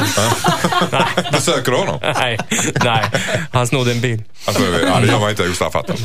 [1.32, 2.00] Besöker du honom?
[2.16, 2.38] nej,
[2.84, 3.04] nej,
[3.52, 4.24] han snodde en bil.
[4.46, 5.90] Alltså, ja, det gör man inte ostraffat.
[5.90, 5.96] Ehm,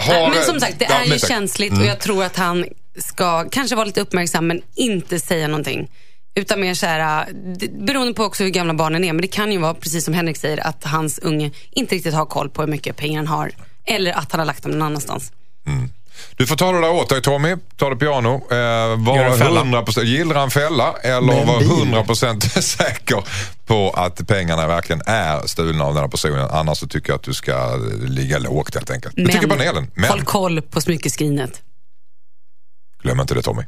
[0.00, 1.82] har, Men som sagt, det är ju känsligt Mm.
[1.82, 2.64] och jag tror att han
[2.98, 5.90] ska kanske vara lite uppmärksam men inte säga någonting.
[6.34, 7.26] Utan mer så här,
[7.58, 9.12] det- beroende på också hur gamla barnen är.
[9.12, 12.26] Men det kan ju vara, precis som Henrik säger, att hans unge inte riktigt har
[12.26, 13.50] koll på hur mycket pengar han har.
[13.86, 15.32] Eller att han har lagt dem någon annanstans.
[16.36, 17.56] Du får ta det där åt dig Tommy.
[17.76, 18.34] Ta det piano.
[18.34, 18.56] Eh,
[18.96, 19.60] var fälla.
[19.60, 21.94] 100%, gillra en fälla eller var bil.
[21.94, 23.24] 100% säker
[23.66, 26.48] på att pengarna verkligen är stulna av den här personen.
[26.50, 29.16] Annars så tycker jag att du ska ligga lågt helt enkelt.
[29.16, 29.90] Det tycker panelen.
[29.94, 31.62] Men håll koll på smyckeskrinet.
[33.02, 33.62] glöm inte det Tommy.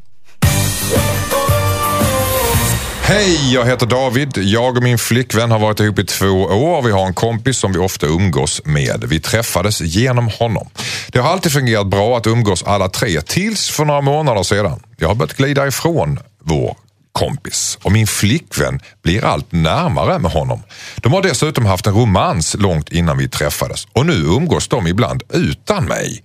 [3.11, 4.39] Hej, jag heter David.
[4.39, 6.83] Jag och min flickvän har varit ihop i två år.
[6.83, 9.05] Vi har en kompis som vi ofta umgås med.
[9.09, 10.69] Vi träffades genom honom.
[11.09, 14.83] Det har alltid fungerat bra att umgås alla tre tills för några månader sedan.
[14.97, 16.77] Jag har börjat glida ifrån vår
[17.13, 20.63] kompis och min flickvän blir allt närmare med honom.
[20.97, 25.23] De har dessutom haft en romans långt innan vi träffades och nu umgås de ibland
[25.33, 26.23] utan mig.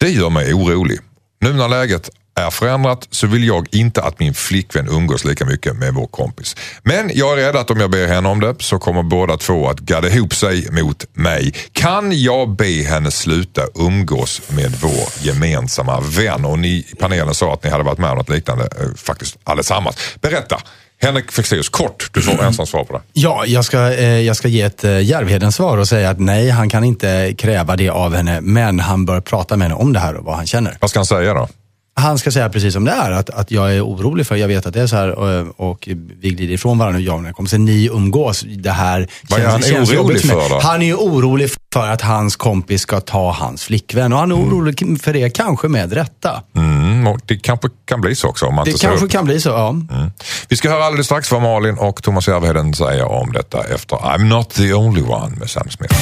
[0.00, 0.98] Det gör mig orolig.
[1.40, 5.76] Nu när läget är förändrat så vill jag inte att min flickvän umgås lika mycket
[5.76, 6.56] med vår kompis.
[6.82, 9.68] Men jag är rädd att om jag ber henne om det så kommer båda två
[9.68, 11.54] att gadda ihop sig mot mig.
[11.72, 16.44] Kan jag be henne sluta umgås med vår gemensamma vän?
[16.44, 19.38] Och ni i panelen sa att ni hade varit med om något liknande eh, faktiskt
[19.44, 19.96] allesammans.
[20.20, 20.60] Berätta!
[21.00, 22.10] Henrik Fexeus, kort.
[22.12, 23.02] Du får ensam svar på det.
[23.12, 26.50] Ja, jag ska, eh, jag ska ge ett eh, Järvhedens svar och säga att nej,
[26.50, 28.40] han kan inte kräva det av henne.
[28.40, 30.76] Men han bör prata med henne om det här och vad han känner.
[30.80, 31.48] Vad ska han säga då?
[32.00, 34.66] Han ska säga precis som det är, att, att jag är orolig för, jag vet
[34.66, 35.88] att det är så här och, och
[36.20, 37.58] vi glider ifrån varandra, jag och mina kompisar.
[37.58, 40.48] Ni umgås, det här Vad är han orolig jobbigt för mig.
[40.48, 40.60] för då?
[40.60, 44.36] Han är ju orolig för att hans kompis ska ta hans flickvän och han är
[44.36, 46.42] orolig för det, kanske med rätta.
[46.56, 49.10] Mm, och det kanske kan bli så också om man Det kanske upp.
[49.10, 49.68] kan bli så, ja.
[49.70, 50.10] Mm.
[50.48, 54.24] Vi ska höra alldeles strax vad Malin och Thomas Järvheden säger om detta efter I'm
[54.24, 55.94] not the only one med Sam Smith.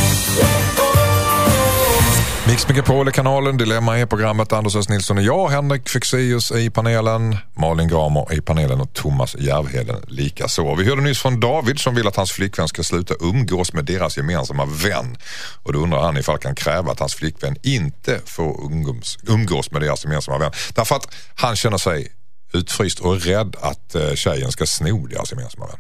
[2.47, 4.89] Mix Megapol är kanalen, Dilemma är programmet, Anders S.
[4.89, 10.75] Nilsson och jag, Henrik Fexeus i panelen, Malin Gramer i panelen och Thomas Järvheden likaså.
[10.75, 14.17] Vi hörde nyss från David som vill att hans flickvän ska sluta umgås med deras
[14.17, 15.17] gemensamma vän.
[15.63, 19.71] Och då undrar han ifall han kan kräva att hans flickvän inte får umgås, umgås
[19.71, 20.53] med deras gemensamma vän.
[20.75, 22.13] Därför att han känner sig
[22.53, 25.79] utfryst och rädd att eh, tjejen ska sno deras gemensamma vän.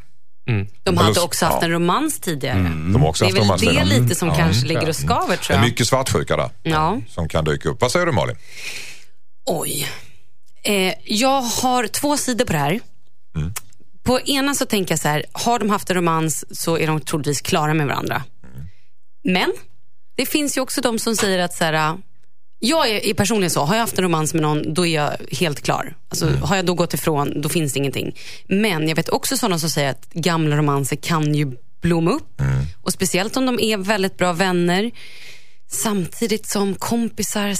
[0.82, 1.64] De hade också haft ja.
[1.64, 2.58] en romans tidigare.
[2.58, 3.88] De har också Det är haft väl romans det redan.
[3.88, 5.64] lite som kanske ligger och skaver tror Det är jag.
[5.66, 7.00] mycket svartsjuka där Ja.
[7.08, 7.80] som kan dyka upp.
[7.80, 8.36] Vad säger du Malin?
[9.46, 9.88] Oj.
[10.64, 12.80] Eh, jag har två sidor på det här.
[14.02, 17.00] På ena så tänker jag så här, har de haft en romans så är de
[17.00, 18.22] troligtvis klara med varandra.
[19.24, 19.52] Men
[20.16, 21.98] det finns ju också de som säger att så här,
[22.58, 25.12] jag är, är personligen så, har jag haft en romans med någon då är jag
[25.36, 25.96] helt klar.
[26.08, 28.16] Alltså, Har jag då gått ifrån då finns det ingenting.
[28.48, 32.40] Men jag vet också sådana som säger att gamla romanser kan ju blomma upp.
[32.82, 34.90] Och speciellt om de är väldigt bra vänner.
[35.70, 37.54] Samtidigt som kompisar,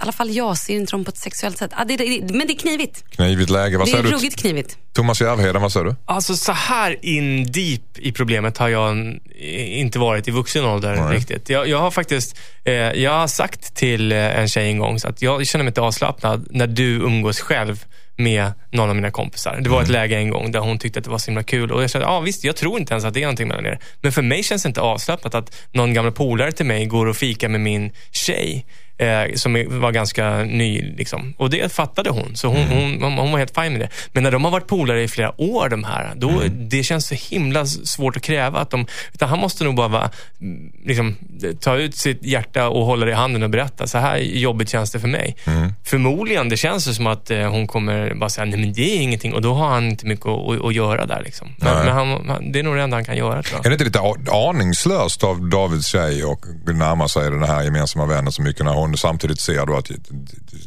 [0.00, 1.70] I alla fall jag ser inte dem på ett sexuellt sätt.
[1.74, 3.04] Ah, det, det, men det är knivigt.
[3.10, 3.78] Knivigt läge.
[3.78, 4.10] Vad Det är du?
[4.10, 4.78] ruggigt knivigt.
[4.92, 5.94] Thomas Järvheden, vad säger du?
[6.04, 9.18] Alltså så här in deep i problemet har jag
[9.54, 11.16] inte varit i vuxen ålder Nej.
[11.16, 11.48] riktigt.
[11.48, 15.08] Jag, jag har faktiskt eh, jag har sagt till eh, en tjej en gång så
[15.08, 17.84] att jag känner mig inte avslappnad när du umgås själv
[18.16, 19.60] med någon av mina kompisar.
[19.60, 21.72] Det var ett läge en gång där hon tyckte att det var så himla kul
[21.72, 23.78] och jag sa, ja visst, jag tror inte ens att det är någonting mellan er.
[24.00, 27.16] Men för mig känns det inte avslappnat att någon gammal polare till mig går och
[27.16, 28.66] fikar med min tjej
[29.00, 30.94] eh, som var ganska ny.
[30.96, 31.34] Liksom.
[31.36, 33.88] Och det fattade hon, så hon, hon, hon, hon var helt fin med det.
[34.12, 37.14] Men när de har varit polare i flera år, de här, då, det känns så
[37.14, 38.86] himla svårt att kräva att de...
[39.12, 40.10] Utan han måste nog bara
[40.40, 41.16] mm, liksom,
[41.60, 44.90] ta ut sitt hjärta och hålla det i handen och berätta, så här jobbigt känns
[44.90, 45.36] det för mig.
[45.84, 49.00] Förmodligen, det känns det som att eh, hon kommer bara säga, nej men det är
[49.00, 49.34] ingenting.
[49.34, 51.22] Och då har han inte mycket att, att, göra där.
[51.24, 51.48] Liksom.
[51.56, 53.66] Men, men han, det är nog det enda han kan göra tror jag.
[53.66, 58.32] Är det inte lite aningslöst av Davids tjej och närma sig den här gemensamma vännen
[58.32, 59.90] så mycket när hon samtidigt ser då att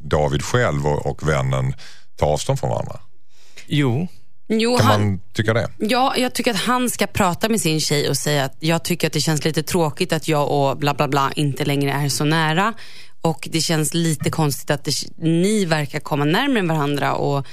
[0.01, 1.73] David själv och, och vännen
[2.15, 2.99] tar avstånd från varandra?
[3.67, 4.07] Jo,
[4.47, 5.69] Jo, Kan han, man tycka det?
[5.77, 9.07] Ja, jag tycker att han ska prata med sin tjej och säga att jag tycker
[9.07, 12.25] att det känns lite tråkigt att jag och bla bla bla inte längre är så
[12.25, 12.73] nära.
[13.21, 17.13] Och det känns lite konstigt att det, ni verkar komma närmare varandra.
[17.13, 17.47] Och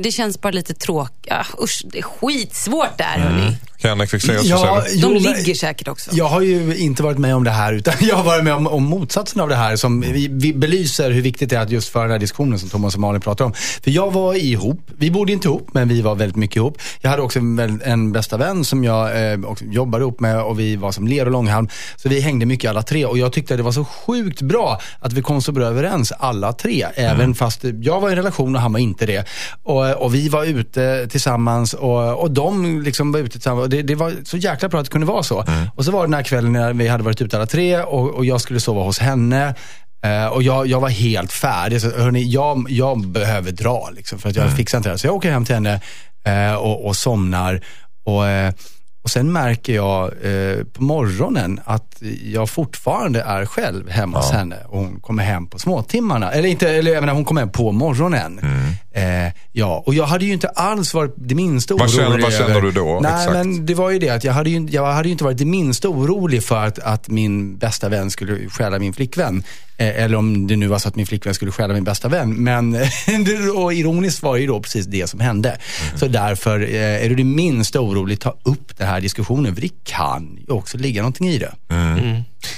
[0.00, 1.32] Det känns bara lite tråkigt.
[1.62, 3.56] Usch, det är skitsvårt där hörni.
[3.82, 5.14] Henrik Fexeus, Ja, vad säger du?
[5.14, 6.10] jo, De ligger säkert också.
[6.12, 8.66] Jag har ju inte varit med om det här, utan jag har varit med om,
[8.66, 9.76] om motsatsen av det här.
[9.76, 12.68] Som vi, vi belyser hur viktigt det är att just föra den här diskussionen som
[12.68, 13.52] Thomas och Malin pratar om.
[13.54, 16.78] För jag var ihop, vi bodde inte ihop, men vi var väldigt mycket ihop.
[17.00, 20.60] Jag hade också en, en bästa vän som jag eh, också jobbade ihop med och
[20.60, 21.68] vi var som ler och långhalm.
[21.96, 24.80] Så vi hängde mycket alla tre och jag tyckte att det var så sjukt bra
[25.00, 26.86] att vi kom så bra överens alla tre.
[26.94, 29.24] Även fast jag var i en relation och han var inte det.
[29.62, 33.64] Och, och vi var ute tillsammans och, och de liksom var ute tillsammans.
[33.64, 35.44] Och det, det var så jäkla bra att det kunde vara så.
[35.74, 38.14] Och så var det den här kvällen när vi hade varit ute alla tre och,
[38.14, 39.54] och jag skulle sova hos henne.
[40.04, 41.80] Eh, och jag, jag var helt färdig.
[41.80, 44.96] Så, hörni, jag, jag behöver dra liksom, för att jag fixar inte det här.
[44.96, 45.80] Så jag åker hem till henne
[46.26, 47.60] eh, och, och somnar.
[48.04, 48.52] Och, eh,
[49.02, 50.12] och sen märker jag
[50.72, 54.56] på morgonen att jag fortfarande är själv hemma hos henne.
[54.68, 56.32] Och hon kommer hem på småtimmarna.
[56.32, 58.40] Eller inte, eller jag menar hon kommer hem på morgonen.
[58.96, 62.32] Eh, ja, och jag hade ju inte alls varit det minsta Vad orolig känner- vad
[62.32, 63.32] känner över- du då, Nej, exakt?
[63.32, 65.44] men det var ju det att jag hade ju, jag hade ju inte varit det
[65.44, 69.42] minsta orolig för att, att min bästa vän skulle stjäla min flickvän.
[69.78, 72.34] Eh, eller om det nu var så att min flickvän skulle stjäla min bästa vän.
[72.34, 72.74] Men,
[73.56, 75.48] och ironiskt var det ju då precis det som hände.
[75.48, 75.98] Mm.
[75.98, 79.54] Så därför, eh, är du det minsta orolig, ta upp den här diskussionen.
[79.54, 81.52] För det kan ju också ligga någonting i det.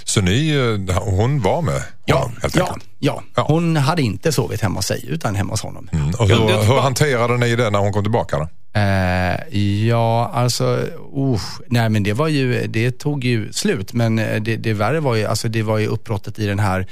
[0.05, 0.51] Så ni,
[0.89, 3.23] eh, hon var med honom helt ja, ja.
[3.37, 3.43] Ja.
[3.49, 5.89] Hon hade inte sovit hemma hos sig, utan hemma hos honom.
[5.93, 6.09] Mm.
[6.19, 8.39] Och hur, Jag- hur hanterade ni det när hon kom tillbaka?
[8.39, 8.49] Då?
[8.81, 10.77] Eh, ja, alltså,
[11.17, 13.93] uh, nej men det var ju, det tog ju slut.
[13.93, 16.87] Men eh, det, det värre var ju, alltså det var ju uppbrottet i den här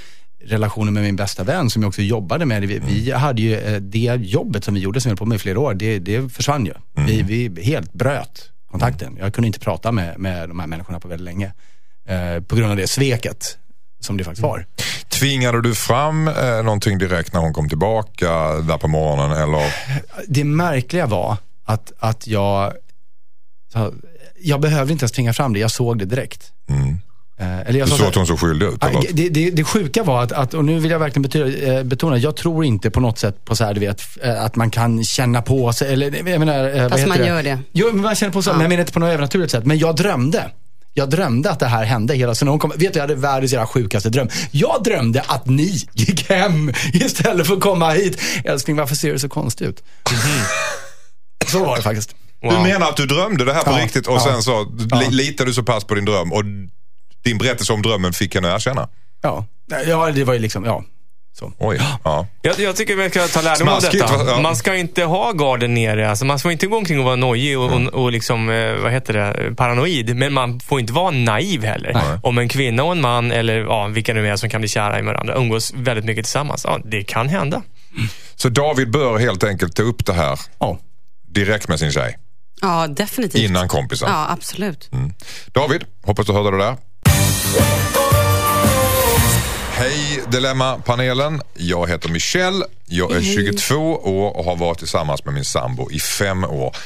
[0.45, 2.63] relationen med min bästa vän som jag också jobbade med.
[2.63, 5.39] Vi, vi hade ju det jobbet som vi gjorde som vi höll på med i
[5.39, 6.73] flera år, det, det försvann ju.
[7.07, 9.17] Vi, vi helt bröt kontakten.
[9.21, 11.53] Jag kunde inte prata med, med de här människorna på väldigt länge.
[12.09, 13.59] Eh, på grund av det sveket
[14.01, 14.67] som det faktiskt var.
[15.09, 19.33] Tvingade du fram eh, någonting direkt när hon kom tillbaka där på morgonen?
[19.43, 19.75] Eller?
[20.29, 22.73] det märkliga var att, att jag,
[24.41, 26.53] jag behövde inte ens tvinga fram det, jag såg det direkt.
[26.71, 26.99] Mm.
[27.39, 28.79] Eh, eller jag Du såg så- att hon såg skyldig ut?
[28.81, 29.03] Ja, Eller?
[29.13, 31.47] Det, det, det sjuka var att, att, och nu vill jag verkligen betona,
[31.79, 34.57] eh, betona, jag tror inte på något sätt på så här, du vet, eh, att
[34.57, 37.27] man kan känna på sig, eller jag menar, vad Fast heter man det?
[37.27, 37.59] gör det.
[37.73, 39.67] Jo, men man känner på sig, men jag menar inte på något övernaturligt sätt.
[39.67, 40.51] Men jag drömde.
[40.99, 43.15] Jag drömde att det här hände hela så när hon kom, vet du, jag hade
[43.15, 44.29] världens jävla sjukaste dröm.
[44.51, 48.21] Jag drömde att ni gick hem istället för att komma hit.
[48.45, 49.83] Älskling, varför ser det så konstigt ut?
[51.47, 52.15] så var det faktiskt.
[52.41, 52.63] Du Wow.
[52.63, 55.01] menar att du drömde det här på Ja, riktigt och ja, sen så ja.
[55.01, 56.45] li, litade du så pass på din dröm och
[57.25, 58.89] din berättelse om drömmen fick henne att erkänna?
[59.23, 59.47] Ja,
[59.87, 60.85] ja det var ju liksom, ja.
[61.39, 61.53] Så.
[61.59, 61.79] Oj.
[62.05, 62.27] Ja.
[62.43, 64.17] Jag, jag tycker vi ska ta lärdom av detta.
[64.17, 64.25] va?
[64.27, 64.41] Ja.
[64.41, 66.11] Man ska inte ha garden nere.
[66.11, 68.93] Alltså man får inte gå omkring och vara nojig och, och, och liksom, eh, vad
[68.93, 70.17] heter det, paranoid.
[70.17, 71.93] Men man får inte vara naiv heller.
[71.95, 72.19] Nej.
[72.23, 74.99] Om en kvinna och en man, eller ja, vilka nu är som kan bli kära
[74.99, 76.65] i varandra, umgås väldigt mycket tillsammans.
[76.65, 77.63] Ja, det kan hända.
[78.37, 80.79] Så David bör helt enkelt ta upp det här Ja.
[81.29, 82.19] direkt med sin tjej
[82.61, 83.43] Ja, definitivt.
[83.43, 84.09] innan kompisen.
[84.11, 84.91] Ja, absolut.
[85.53, 86.77] David, hoppas du hörde det där.
[89.79, 91.41] Hej Dilemma-panelen.
[91.55, 92.65] Jag heter Michelle.
[92.87, 96.77] Jag är 22 år och har varit tillsammans med min sambo i fem år.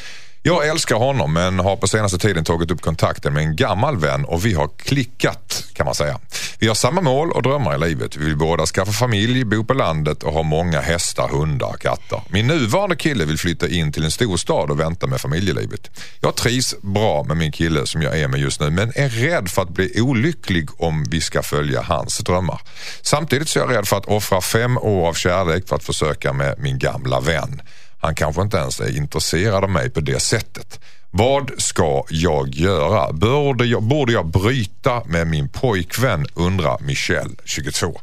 [0.43, 4.25] Jag älskar honom men har på senaste tiden tagit upp kontakten med en gammal vän
[4.25, 6.19] och vi har klickat kan man säga.
[6.59, 8.17] Vi har samma mål och drömmar i livet.
[8.17, 12.23] Vi vill båda skaffa familj, bo på landet och ha många hästar, hundar och katter.
[12.29, 15.91] Min nuvarande kille vill flytta in till en storstad och vänta med familjelivet.
[16.21, 19.51] Jag trivs bra med min kille som jag är med just nu men är rädd
[19.51, 22.61] för att bli olycklig om vi ska följa hans drömmar.
[23.03, 26.33] Samtidigt så är jag rädd för att offra fem år av kärlek för att försöka
[26.33, 27.63] med min gamla vän.
[28.01, 30.81] Han kanske inte ens är intresserad av mig på det sättet.
[31.11, 33.13] Vad ska jag göra?
[33.13, 38.01] Borde jag, borde jag bryta med min pojkvän undrar Michelle, 22.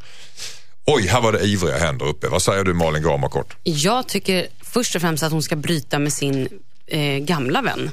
[0.86, 2.28] Oj, här var det ivriga händer uppe.
[2.28, 3.56] Vad säger du Malin Gramer kort?
[3.64, 6.50] Jag tycker först och främst att hon ska bryta med sin
[6.88, 7.92] eh, gamla vän.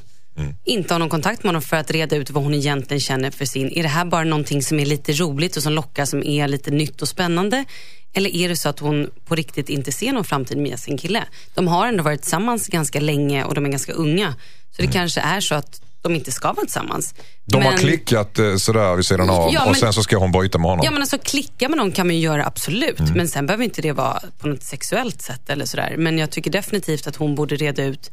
[0.64, 3.44] Inte ha någon kontakt med honom för att reda ut vad hon egentligen känner för
[3.44, 3.68] sin.
[3.72, 6.70] Är det här bara någonting som är lite roligt och som lockar, som är lite
[6.70, 7.64] nytt och spännande?
[8.14, 11.24] Eller är det så att hon på riktigt inte ser någon framtid med sin kille?
[11.54, 14.34] De har ändå varit tillsammans ganska länge och de är ganska unga.
[14.70, 17.14] Så det kanske är så att de inte ska vara tillsammans.
[17.44, 20.16] De har Men- klickat eh, sådär vid sidan av Ja, och men- sen så ska
[20.16, 20.84] hon bryta med honom.
[20.84, 23.00] Ja men alltså klicka med någon kan man ju göra absolut.
[23.00, 23.12] Mm.
[23.12, 25.94] Men sen behöver inte det vara på något sexuellt sätt eller sådär.
[25.98, 28.10] Men jag tycker definitivt att hon borde reda ut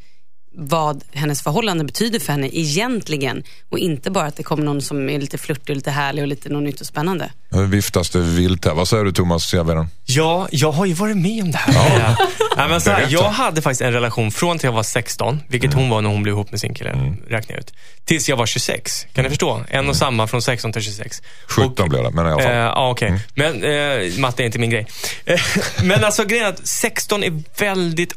[0.52, 3.44] vad hennes förhållande betyder för henne egentligen.
[3.70, 6.28] Och inte bara att det kommer någon som är lite flörtig och lite härlig och
[6.28, 7.32] lite något nytt och spännande.
[7.54, 8.74] Nu viftas det vilt här.
[8.74, 9.88] Vad säger du Thomas Järvheden?
[10.06, 12.00] Ja, jag har ju varit med om det här.
[12.00, 12.16] Ja.
[12.58, 15.72] Nej, men så här, jag hade faktiskt en relation från till jag var 16, vilket
[15.74, 15.82] Mm.
[15.84, 16.90] hon var när hon blev ihop med sin kille,
[17.30, 17.74] räknar jag ut.
[18.06, 19.08] Tills jag var 26.
[19.14, 19.62] Kan ni förstå?
[19.70, 21.22] En och samma från 16 till 26.
[21.48, 22.56] 17 blir det, men i alla Eh, fall.
[22.56, 23.20] Ja, okej.
[23.36, 24.88] Men eh, matte är inte min grej.
[25.26, 25.40] Eh,
[25.84, 28.14] men alltså grejen är att 16 är väldigt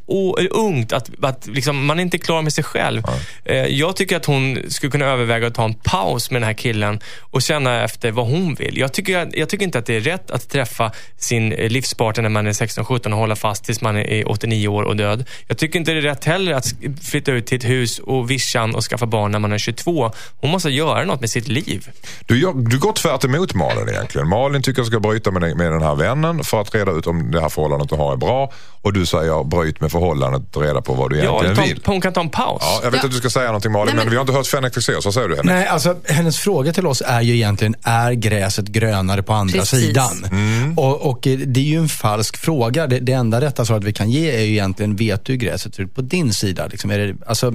[0.50, 0.92] ungt.
[0.92, 3.02] Att, att liksom, man är inte klar med sig själv.
[3.44, 6.54] Eh, jag tycker att hon skulle kunna överväga att ta en paus med den här
[6.54, 8.78] killen och känna efter vad hon vill.
[8.78, 12.30] Jag tycker, jag tycker inte att det är rätt att träffa sin eh, livspartner när
[12.30, 15.24] man är 16-17 och hålla fast tills man är 89 år och död.
[15.48, 16.66] Jag tycker inte det är rätt heller att
[17.02, 20.12] flytta ut till ett hus och vischan och skaffa barn när man är 22.
[20.40, 21.88] Hon måste göra något med sitt liv.
[22.26, 24.28] Du, jag, du går tvärt emot Malin egentligen.
[24.28, 27.06] Malin tycker jag ska bryta med den, med den här vännen för att reda ut
[27.06, 28.52] om det här förhållandet du har är bra.
[28.82, 31.80] Och du säger bryt med förhållandet och reda på vad du Ja, egentligen ta, vill.
[31.84, 32.62] hon kan ta en paus.
[32.62, 33.06] Ja, jag vet Ja.
[33.06, 34.04] att du ska säga någonting Malin, Nej, men...
[34.04, 35.04] men- vi har inte hört Fenrik Fexeus.
[35.04, 35.52] Vad säger du Henrik?
[35.52, 39.80] Nej, alltså hennes fråga till oss är ju egentligen, är gräset grönare på andra Precis.
[39.80, 40.24] sidan?
[40.32, 40.78] Mm.
[40.78, 42.86] Och, och eh, det är ju en falsk fråga.
[42.86, 45.74] Det, det enda rätta svaret vi kan ge är ju egentligen, vet du hur gräset
[45.74, 46.66] ser ut på din sida?
[46.66, 47.54] Liksom, är det, alltså,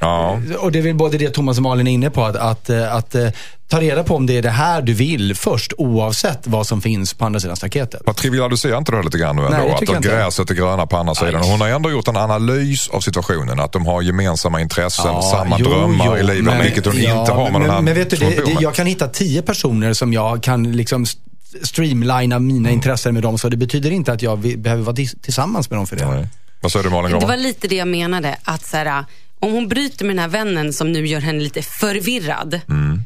[0.00, 0.40] Ja.
[0.58, 2.94] och det är väl både det Thomas och Malin är inne på, att, att, eh,
[2.94, 3.28] att, eh,
[3.68, 7.14] ta reda på om det är det här du vill först, oavsett vad som finns
[7.14, 8.02] på andra sidan staketet.
[8.06, 9.56] Vad trivialiserar inte det här lite grann nu ändå?
[9.56, 11.42] Nej, det att gräset är gröna på andra sidan.
[11.42, 13.60] Hon har ändå gjort en analys av situationen.
[13.60, 16.94] Att de har gemensamma intressen, Ja, samma jo, drömmar jo, i livet, men- vilket hon
[17.02, 19.08] ja, inte har med men, den här Men vet du, det, det, jag kan hitta
[19.08, 21.20] tio personer som jag kan liksom st-
[21.62, 22.72] streamlina mina Mm.
[22.72, 23.38] intressen med dem.
[23.38, 26.06] Så det betyder inte att jag behöver vara tillsammans med dem för det.
[26.10, 26.28] Nej.
[26.60, 28.36] Vad säger du Malin Det var lite det jag menade.
[28.44, 29.04] Att så här,
[29.46, 32.60] om hon bryter med den här vännen som nu gör henne lite förvirrad.
[32.68, 33.00] Mm.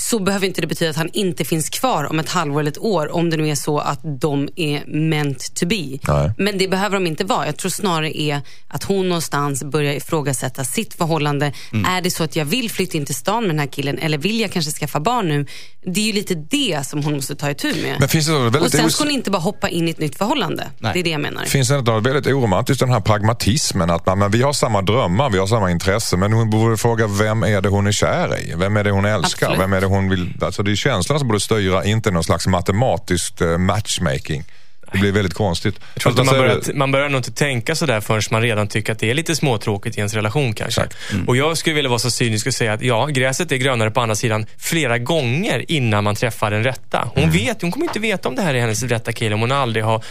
[0.00, 2.78] Så behöver inte det betyda att han inte finns kvar om ett halvår eller ett
[2.78, 3.14] år.
[3.14, 5.98] Om det nu är så att de är meant to be.
[6.08, 6.32] Nej.
[6.38, 7.46] Men det behöver de inte vara.
[7.46, 11.52] Jag tror snarare är att hon någonstans börjar ifrågasätta sitt förhållande.
[11.72, 11.84] Mm.
[11.84, 14.18] Är det så att jag vill flytta in till stan med den här killen eller
[14.18, 15.46] vill jag kanske skaffa barn nu?
[15.84, 17.96] Det är ju lite det som hon måste ta itu med.
[18.00, 19.98] Men finns det något Och väldigt, sen ska hon inte bara hoppa in i ett
[19.98, 20.66] nytt förhållande.
[20.78, 20.92] Nej.
[20.94, 21.44] Det är det jag menar.
[21.44, 23.90] finns det något väldigt oromantiskt i den här pragmatismen?
[23.90, 26.20] Att man, men vi har samma drömmar, vi har samma intressen.
[26.20, 28.54] Men hon borde fråga vem är det hon är kär i?
[28.56, 29.46] Vem är det hon älskar?
[29.46, 29.60] Absolut.
[29.60, 30.32] Vem är det hon vill...
[30.40, 34.44] Alltså det är känslorna som borde styra, inte någon slags matematiskt eh, matchmaking.
[34.92, 35.80] Det blir väldigt konstigt.
[36.04, 39.14] Man, börjar, man börjar nog inte tänka sådär förrän man redan tycker att det är
[39.14, 40.80] lite småtråkigt i ens relation kanske.
[40.80, 41.26] Exakt.
[41.26, 44.00] Och jag skulle vilja vara så cynisk och säga att ja, gräset är grönare på
[44.00, 47.10] andra sidan flera gånger innan man träffar den rätta.
[47.14, 49.52] Hon vet, hon kommer inte veta om det här är hennes rätta kille om hon
[49.52, 50.04] aldrig har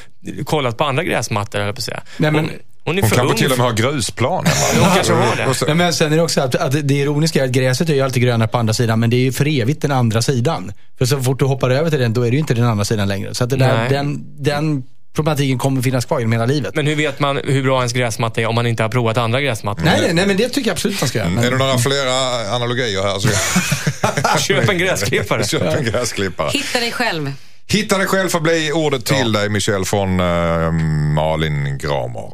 [0.45, 2.01] kollat på andra gräsmattor, eller på att säga.
[2.17, 2.53] Nej, men- hon,
[2.87, 3.37] hon är Hon för kanske ung.
[3.37, 4.85] till och med har grusplan hemma.
[4.85, 5.75] Hon kanske har det.
[5.75, 8.23] Men sen är det också att, att det ironiska är att gräset är ju alltid
[8.23, 10.71] grönare på andra sidan, men det är ju för evigt den andra sidan.
[10.97, 12.85] För så fort du hoppar över till den, då är det ju inte den andra
[12.85, 13.33] sidan längre.
[13.35, 14.83] Så att det där, den, den
[15.15, 16.75] problematiken kommer finnas kvar genom hela livet.
[16.75, 19.41] Men hur vet man hur bra ens gräsmatta är om man inte har provat andra
[19.41, 19.83] gräsmattor?
[19.85, 21.29] nej, nej, nej, men det tycker jag absolut man ska göra.
[21.29, 22.13] Men, Är det några flera
[22.55, 23.19] analogier här?
[23.19, 23.29] Så
[24.39, 25.43] Köp en gräsklippare.
[25.47, 26.49] Köp en gräsklippare.
[26.53, 27.33] Hitta dig själv.
[27.69, 30.71] Hitta dig själv får bli ordet till dig Michel från eh,
[31.15, 32.31] Malin Gramer.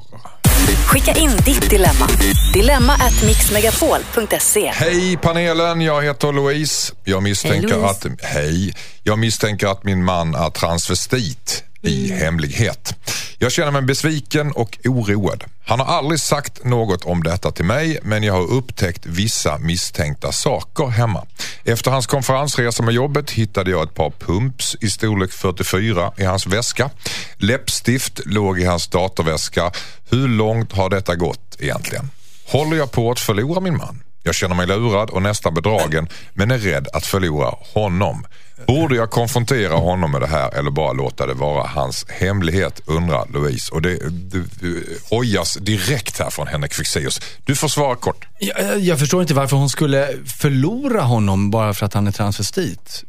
[0.88, 2.08] Skicka in ditt dilemma.
[2.54, 4.72] Dilemma at mixmegapol.se.
[4.76, 6.94] Hej panelen, jag heter Louise.
[7.04, 8.28] Jag misstänker, Hej, att, Louise.
[8.28, 8.74] hej.
[9.04, 12.96] jag misstänker att min man är transvestit i hemlighet.
[13.38, 15.44] Jag känner mig besviken och oroad.
[15.66, 20.32] Han har aldrig sagt något om detta till mig men jag har upptäckt vissa misstänkta
[20.32, 21.26] saker hemma.
[21.64, 26.48] Efter hans konferensresa med jobbet hittade jag ett par pumps i storlek 44 i hans
[26.48, 26.90] väska.
[27.38, 29.72] Läppstift låg i hans datorväska.
[30.10, 32.10] Hur långt har detta gått egentligen?
[32.46, 34.04] Håller jag på att förlora min man?
[34.24, 38.26] Jag känner mig lurad och nästan bedragen men är rädd att förlora honom.
[38.68, 43.34] Borde jag konfrontera honom med det här eller bara låta det vara hans hemlighet undrar
[43.34, 43.74] Louise.
[43.74, 47.20] Och det, det, det ojas direkt här från Henrik Fexeus.
[47.46, 48.28] Du får svara kort.
[48.40, 52.12] Jag, eh, jag förstår inte varför hon skulle förlora honom bara för att han är
[52.12, 53.04] transvestit.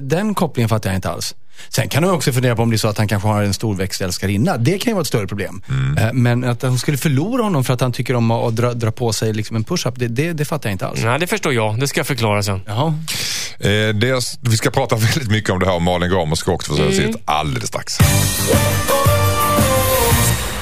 [0.00, 1.34] Den kopplingen fattar jag inte alls.
[1.68, 3.54] Sen kan hon också fundera på om det är så att han kanske har en
[3.54, 4.56] storväxt älskarinna.
[4.56, 5.62] Det kan ju vara ett större problem.
[5.98, 8.90] Eh, Men att hon skulle förlora honom för att han tycker om att dra, dra
[8.90, 11.00] på sig liksom en push-up, det, det, det fattar jag inte alls.
[11.04, 11.80] Nej, det förstår jag.
[11.80, 12.60] Det ska jag förklara sen.
[12.66, 12.94] Jaha.
[13.60, 16.72] Eh, dels, vi ska prata väldigt mycket om det här och Malin Gramer ska också
[16.72, 17.92] få säga sitt alldeles strax.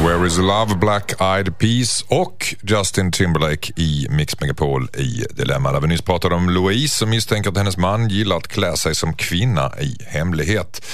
[0.04, 5.72] Where is love, Black Eyed Peas och Justin Timberlake i Mix Megapol i Dilemma.
[5.72, 8.94] Där vi nyss pratade om Louise som misstänker att hennes man gillar att klä sig
[8.94, 10.86] som kvinna i hemlighet.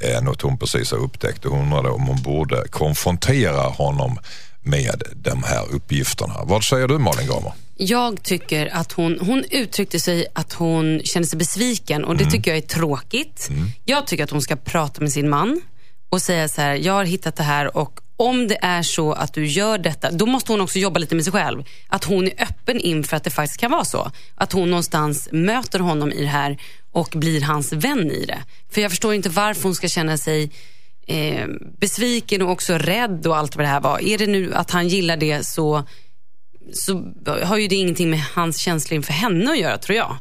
[0.00, 4.18] Eh, något hon precis har upptäckt och undrade om hon borde konfrontera honom
[4.62, 6.34] med de här uppgifterna.
[6.44, 7.52] Vad säger du Malin Gramer?
[7.74, 12.50] Jag tycker att hon, hon uttryckte sig att hon kände sig besviken och det tycker
[12.50, 13.48] jag är tråkigt.
[13.84, 15.60] Jag tycker att hon ska prata med sin man
[16.08, 19.34] och säga så här, jag har hittat det här och om det är så att
[19.34, 21.64] du gör detta, då måste hon också jobba lite med sig själv.
[21.88, 24.10] Att hon är öppen inför att det faktiskt kan vara så.
[24.34, 26.58] Att hon någonstans möter honom i det här
[26.92, 28.38] och blir hans vän i det.
[28.70, 30.50] För jag förstår inte varför hon ska känna sig
[31.06, 31.46] eh,
[31.78, 34.04] besviken och också rädd och allt vad det här var.
[34.04, 35.84] Är det nu att han gillar det så
[36.72, 37.12] så
[37.42, 40.16] har ju det ingenting med hans känslor inför henne att göra tror jag.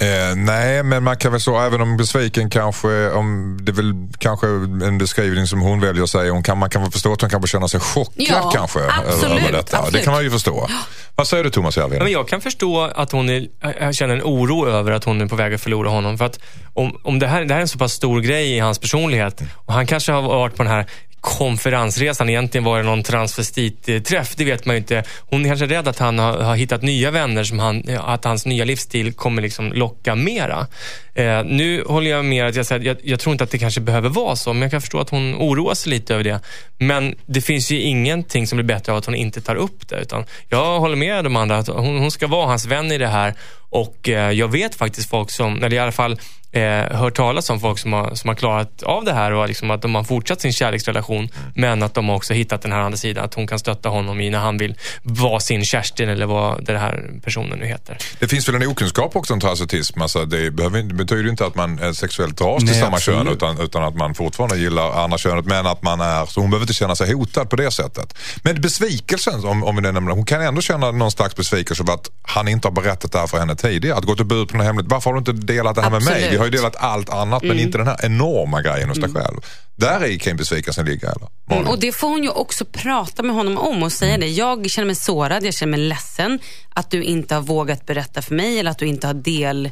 [0.00, 3.94] Eh, nej, men man kan väl så, även om besviken kanske, om det är väl
[4.18, 4.46] kanske
[4.86, 7.30] en beskrivning som hon väljer att säga, hon kan, man kan väl förstå att hon
[7.30, 9.76] kanske känner sig chockad Ja, kanske absolut, över detta.
[9.76, 10.04] Det absolut.
[10.04, 10.68] kan man ju förstå.
[11.14, 12.04] Vad säger du Thomas Ja, Järvheden?
[12.04, 13.46] men jag kan förstå att hon är,
[13.80, 16.18] jag känner en oro över att hon är på väg att förlora honom.
[16.18, 16.38] För att
[16.74, 19.42] om, om det, här, det här är en så pass stor grej i hans personlighet
[19.66, 20.86] och han kanske har varit på den här
[21.22, 22.28] konferensresan.
[22.28, 25.04] Egentligen var det någon transvestitträff, det vet man ju inte.
[25.18, 28.46] Hon är kanske rädd att han har, har hittat nya vänner, som han, att hans
[28.46, 30.66] nya livsstil kommer liksom locka mera.
[31.14, 34.08] Eh, nu håller jag med att jag, jag, jag tror inte att det kanske behöver
[34.08, 36.40] vara så, men jag kan förstå att hon oroar sig lite över det.
[36.78, 39.96] Men det finns ju ingenting som blir bättre av att hon inte tar upp det.
[39.96, 43.08] Utan jag håller med de andra att hon, hon ska vara hans vän i det
[43.08, 43.34] här.
[43.70, 46.18] Och eh, jag vet faktiskt folk som, eller i alla fall
[46.52, 49.70] eh, hört talas om folk som har, som har klarat av det här och liksom
[49.70, 51.28] att de har fortsatt sin kärleksrelation.
[51.54, 54.20] Men att de har också hittat den här andra sidan, att hon kan stötta honom
[54.20, 57.98] i när han vill vara sin Kerstin eller vad den här personen nu heter.
[58.18, 60.02] Det finns väl en okunskap också om transvestism.
[60.02, 63.18] Alltså det, behöver, det betyder ju inte att man är sexuellt dras till samma absolut.
[63.18, 65.46] kön utan, utan att man fortfarande gillar andra könet.
[65.46, 68.18] Men att man är, så hon behöver inte känna sig hotad på det sättet.
[68.42, 71.94] Men besvikelsen, om, om vi nu nämner, hon kan ändå känna någon slags besvikelse över
[71.94, 73.98] att han inte har berättat det här för henne tidigare.
[73.98, 74.86] Att gå till bud på något hemligt.
[74.88, 76.41] Varför har du inte delat det här med mig?
[76.42, 79.40] Har ju delat allt annat men inte den här enorma grejen hos dig själv.
[79.76, 81.28] Där i kan besvikelsen ligga eller?
[81.50, 84.28] Mm, och det får hon ju också prata med honom om och säga det.
[84.28, 86.38] Jag känner mig sårad, jag känner mig ledsen
[86.68, 89.70] att du inte har vågat berätta för mig eller att du inte har del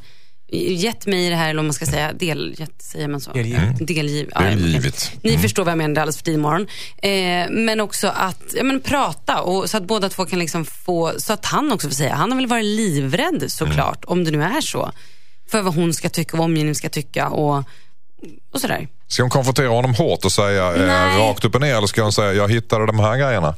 [0.52, 3.32] gett mig det här, eller om man ska säga delgett, säger man så?
[3.32, 3.86] Delgivit.
[3.86, 5.12] Delgiv, ja, Delgivit.
[5.22, 6.66] Ni förstår vad jag menar, det är alldeles för tidig morgon.
[7.02, 11.12] Eh, men också att ja, men prata, och så att båda två kan liksom få,
[11.18, 14.42] så att han också får säga, han har väl varit livrädd såklart, om det nu
[14.42, 14.92] är så.
[15.50, 17.64] För vad hon ska tycka, vad omgivningen ska tycka och,
[18.52, 18.88] och sådär.
[19.08, 22.12] Ska hon konfrontera honom hårt och säga eh, rakt upp och ner eller ska hon
[22.12, 23.54] säga jag hittade de här grejerna?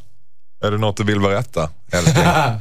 [0.65, 1.71] Är det något du vill berätta?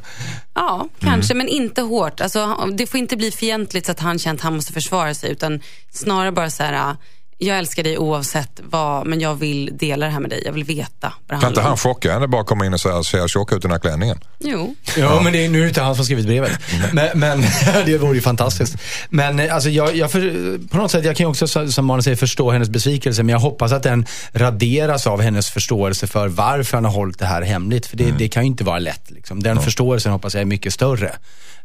[0.54, 2.22] Ja, kanske, men inte hårt.
[2.22, 5.32] Alltså, det får inte bli fientligt så att han känner att han måste försvara sig.
[5.32, 5.60] Utan
[5.92, 6.96] snarare bara så här,
[7.44, 10.42] jag älskar dig oavsett vad, men jag vill dela det här med dig.
[10.46, 13.04] Jag vill veta vad det Kan inte han chocka henne bara komma in och säga
[13.04, 14.20] ser jag tjock ut i den här klänningen?
[14.40, 14.76] Jo.
[14.98, 16.52] Ja, men det är, nu är det inte han som skrivit brevet.
[16.94, 17.42] Men, men
[17.86, 18.76] det vore ju fantastiskt.
[19.10, 21.86] Men eh, alltså, jag, jag för, på något sätt, jag kan ju också så- som
[21.86, 23.24] Malin säger förstå hennes besvikelse.
[23.24, 27.26] Men jag hoppas att den raderas av hennes förståelse för varför han har hållit det
[27.26, 27.86] här hemligt.
[27.86, 29.12] För det, det kan ju inte vara lätt.
[29.12, 29.44] Liksom.
[29.44, 31.12] Den förståelsen hoppas jag är mycket större.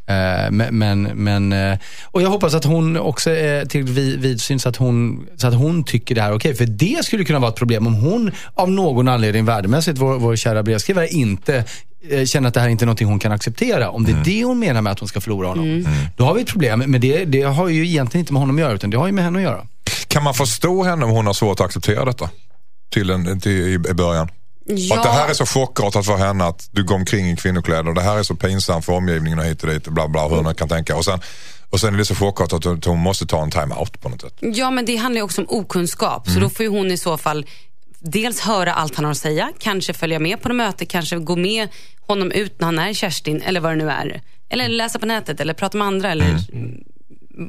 [0.09, 4.69] Eh, Men, men, eh, och jag hoppas att hon också är till vid, vidsyn så
[4.69, 6.55] att hon, så att hon tycker det här är okej.
[6.55, 10.37] För det skulle kunna vara ett problem om hon av någon anledning värdemässigt, vår, vår
[10.37, 11.65] kära brevskrivare, inte
[12.11, 13.91] eh, känner att det här är inte är någonting hon kan acceptera.
[13.91, 15.87] Om det är det hon menar med att hon ska förlora honom.
[16.17, 16.79] Då har vi ett problem.
[16.87, 19.13] Men det, det har ju egentligen inte med honom att göra, utan det har ju
[19.13, 19.67] med henne att göra.
[20.09, 22.31] Kan man förstå henne om hon har svårt att acceptera detta?
[22.93, 23.53] Till, en, till
[23.91, 24.29] i början?
[24.69, 27.89] Och att det här är så chockartat för henne att du går omkring i kvinnokläder
[27.89, 30.29] och det här är så pinsamt för omgivningen och hit och dit och bla bla
[30.29, 30.97] hur man kan tänka.
[30.97, 31.21] Och sen,
[31.71, 34.35] och sen är det så chockartat att hon måste ta en time-out på något sätt.
[34.41, 36.27] Ja, men det handlar ju också om okunskap.
[36.27, 36.35] Mm.
[36.35, 37.47] Så då får ju hon i så fall
[38.01, 41.37] dels höra allt han har att säga, kanske följa med på något möte, kanske gå
[41.37, 41.69] med
[42.01, 44.23] honom ut när han är Kerstin eller vad det nu är.
[44.49, 46.81] Eller läsa på nätet eller prata med andra eller Mm.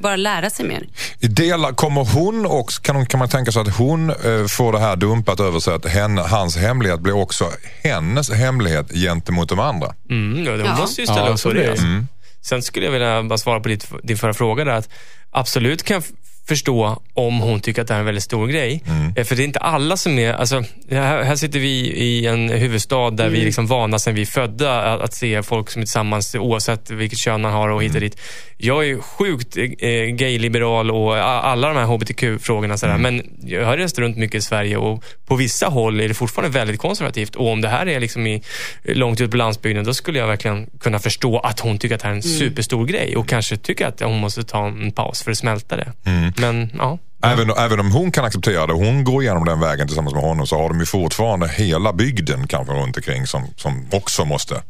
[0.02, 0.88] Bara lära sig mer.
[1.20, 4.96] Delar, kommer hon och kan, kan man tänka sig att hon eh, får det här
[4.96, 7.52] dumpat över sig att henne, hans hemlighet blir också
[7.84, 9.94] hennes hemlighet gentemot de andra?
[10.10, 10.76] Mm, ja, de Ja.
[10.76, 11.62] måste ju ställa Ja, upp på det.
[11.62, 11.78] det.
[11.80, 12.08] Mm.
[12.42, 14.72] Sen skulle jag vilja bara svara på ditt, din förra fråga där.
[14.74, 14.90] Att
[15.32, 16.02] absolut kan
[16.48, 18.84] förstå om hon tycker att det här är en väldigt stor grej.
[18.88, 19.14] Mm.
[19.16, 20.34] Eh, För det är inte alla som är...
[20.34, 24.22] Alltså, här, här sitter vi i en huvudstad där vi är liksom vana sedan vi
[24.22, 27.84] är födda att, att se folk som är tillsammans oavsett vilket kön man har och
[27.84, 28.20] hit och dit.
[28.58, 32.78] Jag är sjukt eh, gay-liberal och alla de här hbtq-frågorna.
[32.78, 32.98] sådär.
[32.98, 36.60] Men jag har rest runt mycket i Sverige och på vissa håll är det fortfarande
[36.60, 37.36] väldigt konservativt.
[37.36, 38.44] Och om det här är liksom i,
[38.84, 42.08] långt ut på landsbygden, då skulle jag verkligen kunna förstå att hon tycker att det
[42.08, 45.32] här är en superstor grej och kanske tycker att hon måste ta en paus för
[45.32, 45.94] att smälta det.
[46.38, 47.00] Men ja.
[47.24, 50.48] Även, även om hon kan acceptera det, hon går igenom den vägen tillsammans med honom,
[50.48, 54.64] så har de ju fortfarande hela bygden kanske runt omkring som, som också måste.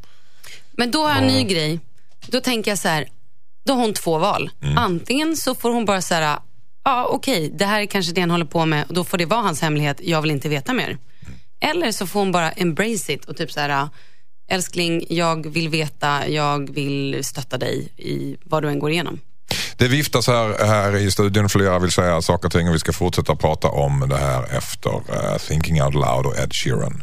[0.72, 1.80] Men då har jag en ny grej.
[2.28, 3.08] Då tänker jag så här,
[3.66, 4.50] då har hon två val.
[4.62, 4.78] Mm.
[4.78, 6.40] Antingen så får hon bara säga,
[6.84, 9.26] ja okej, det här är kanske det han håller på med och då får det
[9.26, 10.98] vara hans hemlighet, jag vill inte veta mer.
[11.60, 13.90] Eller så får hon bara embrace it och typ så här,
[14.48, 19.20] älskling, jag vill veta, jag vill stötta dig i vad du än går igenom.
[19.80, 22.94] Det viftas här, här i studion, flera vill säga saker och ting och vi ska
[22.94, 27.00] fortsätta prata om det här efter uh, Thinking Out Loud och Ed Sheeran.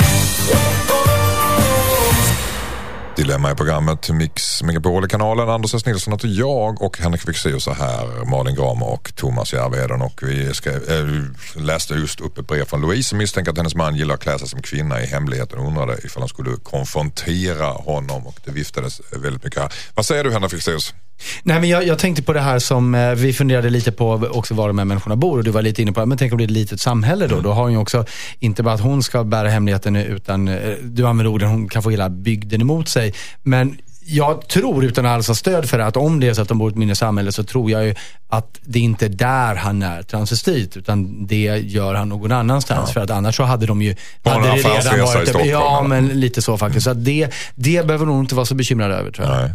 [3.16, 5.48] Dilemma i programmet Mix Megapol i kanalen.
[5.48, 5.86] Anders S.
[5.86, 8.24] Nilsson heter jag och Henrik Fexeus är här.
[8.24, 10.02] Malin Gram och Thomas Järvheden.
[10.02, 11.06] Och vi ska, äh,
[11.54, 14.38] läste just upp ett brev från Louise som misstänker att hennes man gillar att klä
[14.38, 19.00] sig som kvinna i hemligheten och undrade ifall han skulle konfrontera honom och det viftades
[19.12, 19.72] väldigt mycket här.
[19.94, 20.94] Vad säger du Henrik Fexeus?
[21.42, 24.54] Nej, men jag, jag tänkte på det här som eh, vi funderade lite på också
[24.54, 26.44] var de här människorna bor och du var lite inne på, men tänk om det
[26.44, 27.40] är ett litet samhälle då.
[27.40, 28.04] Då har hon ju också,
[28.38, 31.90] inte bara att hon ska bära hemligheten utan, eh, du använder orden, hon kan få
[31.90, 33.14] hela bygden emot sig.
[33.42, 36.48] Men jag tror, utan alls ha stöd för det, att om det är så att
[36.48, 37.94] de bor i ett mindre samhälle så tror jag ju
[38.28, 42.92] att det inte är där han är transvestit, utan det gör han någon annanstans.
[42.92, 43.94] För att annars så hade de ju...
[44.30, 46.84] Hade det redan varit- Ja, men lite så faktiskt.
[46.84, 49.36] Så det, det behöver hon inte vara så bekymrad över tror jag.
[49.40, 49.50] Nej.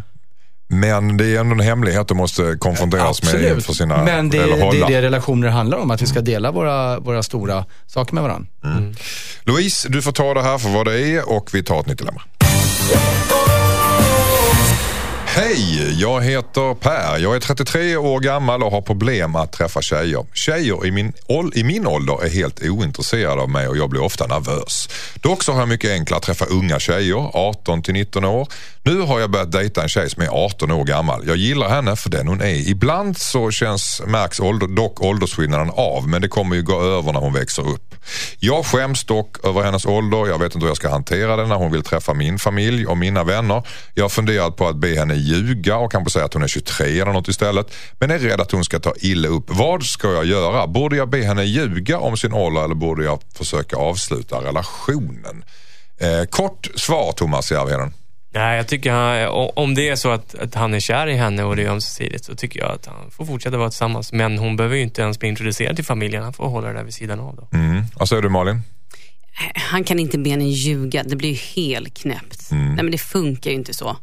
[0.72, 4.04] Men det är ändå en hemlighet du måste konfronteras med inför sina...
[4.04, 8.14] Men det, är det relationer handlar om, att vi ska dela våra, våra stora saker
[8.14, 8.48] med varandra.
[9.44, 11.98] Louise, du får ta det här för vad det är och vi tar ett nytt
[11.98, 12.22] dilemma.
[15.34, 17.18] Hej, jag heter Per.
[17.18, 20.26] Jag är 33 år gammal och har problem att träffa tjejer.
[20.34, 24.02] Tjejer i min, ål- i min ålder är helt ointresserade av mig och jag blir
[24.02, 24.88] ofta nervös.
[25.14, 28.48] Dock så har jag mycket enklare att träffa unga tjejer, 18 till 19 år.
[28.82, 31.22] Nu har jag börjat dejta en tjej som är 18 år gammal.
[31.26, 32.68] Jag gillar henne för den hon är.
[32.70, 37.20] Ibland så känns, märks ålder, dock åldersskillnaden av men det kommer ju gå över när
[37.20, 37.94] hon växer upp.
[38.38, 40.26] Jag skäms dock över hennes ålder.
[40.26, 42.98] Jag vet inte hur jag ska hantera det när hon vill träffa min familj och
[42.98, 43.62] mina vänner.
[43.94, 47.00] Jag har funderat på att be henne ljuga och kanske säga att hon är 23
[47.00, 47.74] eller något istället.
[47.98, 49.44] Men är rädd att hon ska ta illa upp.
[49.46, 50.66] Vad ska jag göra?
[50.66, 55.44] Borde jag be henne ljuga om sin ålder eller borde jag försöka avsluta relationen?
[56.00, 57.92] Eh, kort svar Thomas Järvheden.
[58.32, 61.44] Nej, jag tycker han, om det är så att, att han är kär i henne
[61.44, 64.12] och det är ömsesidigt så tycker jag att han får fortsätta vara tillsammans.
[64.12, 66.22] Men hon behöver ju inte ens bli introducerad till familjen.
[66.22, 67.58] Han får hålla det där vid sidan av då.
[67.58, 67.82] Mm.
[67.94, 68.62] Vad säger du Malin?
[69.54, 72.50] Han kan inte be henne ljuga, det blir ju helt knäppt.
[72.50, 72.66] Mm.
[72.66, 73.96] Nej men det funkar ju inte så.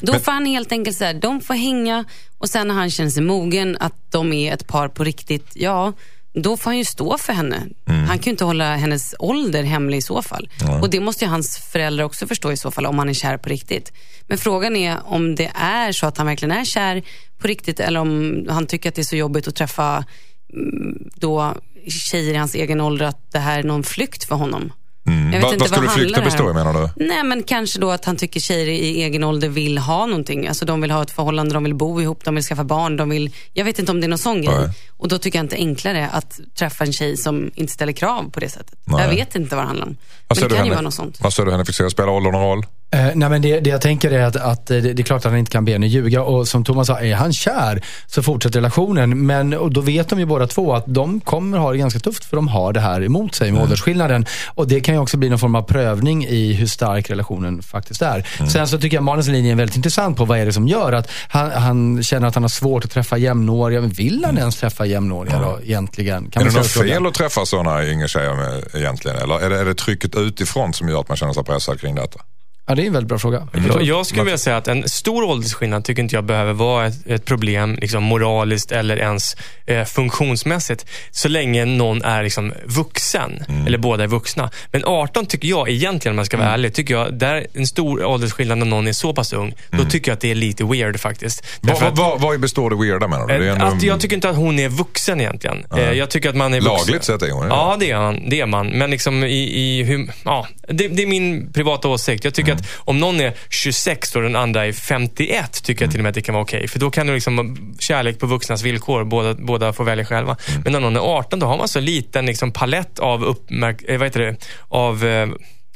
[0.00, 2.04] Då får han helt enkelt säga, de får hänga
[2.38, 5.92] och sen när han känner sig mogen att de är ett par på riktigt, ja,
[6.34, 7.56] då får han ju stå för henne.
[7.86, 8.04] Mm.
[8.04, 10.48] Han kan ju inte hålla hennes ålder hemlig i så fall.
[10.82, 13.36] Och det måste ju hans föräldrar också förstå i så fall, om han är kär
[13.36, 13.92] på riktigt.
[14.26, 17.02] Men frågan är om det är så att han verkligen är kär
[17.38, 20.04] på riktigt eller om han tycker att det är så jobbigt att träffa
[20.52, 21.54] mm, då
[21.88, 24.72] tjejer i hans egen ålder att det här är någon flykt för honom.
[25.04, 27.04] Jag vet Vad, inte vad skulle handlar flykten bestå i menar du?
[27.06, 30.48] Nej, men kanske då att han tycker tjejer i egen ålder vill ha någonting.
[30.48, 33.08] Alltså de vill ha ett förhållande, de vill bo ihop, de vill skaffa barn, de
[33.08, 33.34] vill...
[33.52, 34.68] Jag vet inte om det är någon sån grej.
[34.96, 38.40] Och då tycker jag inte enklare att träffa en tjej som inte ställer krav på
[38.40, 38.78] det sättet.
[38.84, 39.02] Nej.
[39.02, 39.96] Jag vet inte vad det handlar om.
[40.28, 40.72] Vad Men det kan ju Henrik?
[40.72, 41.18] vara något sånt.
[41.20, 41.66] Vad säger du Henrik?
[41.66, 42.66] Fixera spelar åldern någon roll?
[42.92, 45.30] Eh, nej, men det, det jag tänker är att, att det, det är klart att
[45.30, 46.22] han inte kan be henne ljuga.
[46.22, 49.26] Och som Thomas sa, är han kär så fortsätter relationen.
[49.26, 52.24] Men och då vet de ju båda två att de kommer ha det ganska tufft
[52.24, 54.26] för de har det här emot sig med åldersskillnaden.
[54.54, 58.02] Och det kan ju också bli någon form av prövning i hur stark relationen faktiskt
[58.02, 58.26] är.
[58.52, 60.92] Sen så tycker jag Malins linje är väldigt intressant på vad är det som gör
[60.92, 63.80] att han, han känner att han har svårt att träffa jämnåriga.
[63.80, 66.30] Men vill han ens träffa jämnåriga då egentligen?
[66.30, 69.16] Kan är det något fel att träffa sådana yngre tjejer med, egentligen?
[69.16, 71.94] Eller är det, är det trycket utifrån som gör att man känner sig pressad kring
[71.94, 72.20] detta?
[72.66, 73.48] Ja, det är en väldigt bra fråga.
[73.68, 77.06] Jag, jag skulle vilja säga att en stor åldersskillnad tycker inte jag behöver vara ett,
[77.06, 79.36] ett problem liksom moraliskt eller ens
[79.66, 80.86] eh, funktionsmässigt.
[81.10, 84.50] Så länge någon är liksom vuxen, eller båda är vuxna.
[84.72, 88.04] Men 18 tycker jag egentligen, om jag ska vara ärlig, tycker jag, där en stor
[88.04, 91.00] åldersskillnad när någon är så pass ung, då tycker jag att det är lite weird
[91.00, 91.44] faktiskt.
[91.60, 93.38] Vad att- vad- vad består det weirda menar du?
[93.38, 95.66] Det är ändå- att jag tycker inte att hon är vuxen egentligen.
[95.76, 96.76] Eh, Jag tycker att man är vuxen.
[96.76, 97.46] Lagligt sett är hon.
[97.46, 98.66] Ja, det är, man, det är man.
[98.68, 102.24] Men liksom i, i hur, ja, det, det är min privata åsikt.
[102.24, 106.00] Jag tycker att om någon är 26 och den andra är 51, tycker jag till
[106.00, 106.68] och med att det kan vara okej.
[106.68, 109.04] För då kan du liksom kärlek på vuxnas villkor.
[109.04, 110.36] Båda, båda får välja själva.
[110.64, 113.98] Men när någon är 18, då har man så liten liksom, palett av, uppmärk, eh,
[113.98, 114.36] vad heter det,
[114.68, 115.28] av eh,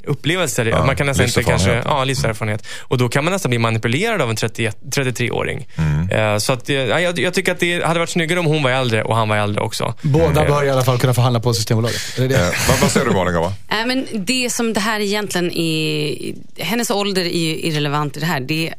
[0.06, 0.84] upplevelser.
[0.86, 2.66] man kan nästan inte kanske, ja, livserfarenhet.
[2.80, 5.68] Och då kan man nästan bli manipulerad av en 31, 33-åring.
[6.10, 8.62] Eh, så att, eh, ja, jag, jag tycker att det hade varit snyggare om hon
[8.62, 9.94] var äldre och han var äldre också.
[10.02, 12.00] Båda bör i alla fall kunna förhandla på Systembolaget.
[12.16, 12.34] Det det?
[12.34, 13.52] Eh, vad, vad säger du Malin Gava?
[13.70, 16.16] Nej, men det som det här egentligen är,
[16.58, 18.40] hennes ålder är ju irrelevant i det här.
[18.40, 18.74] Det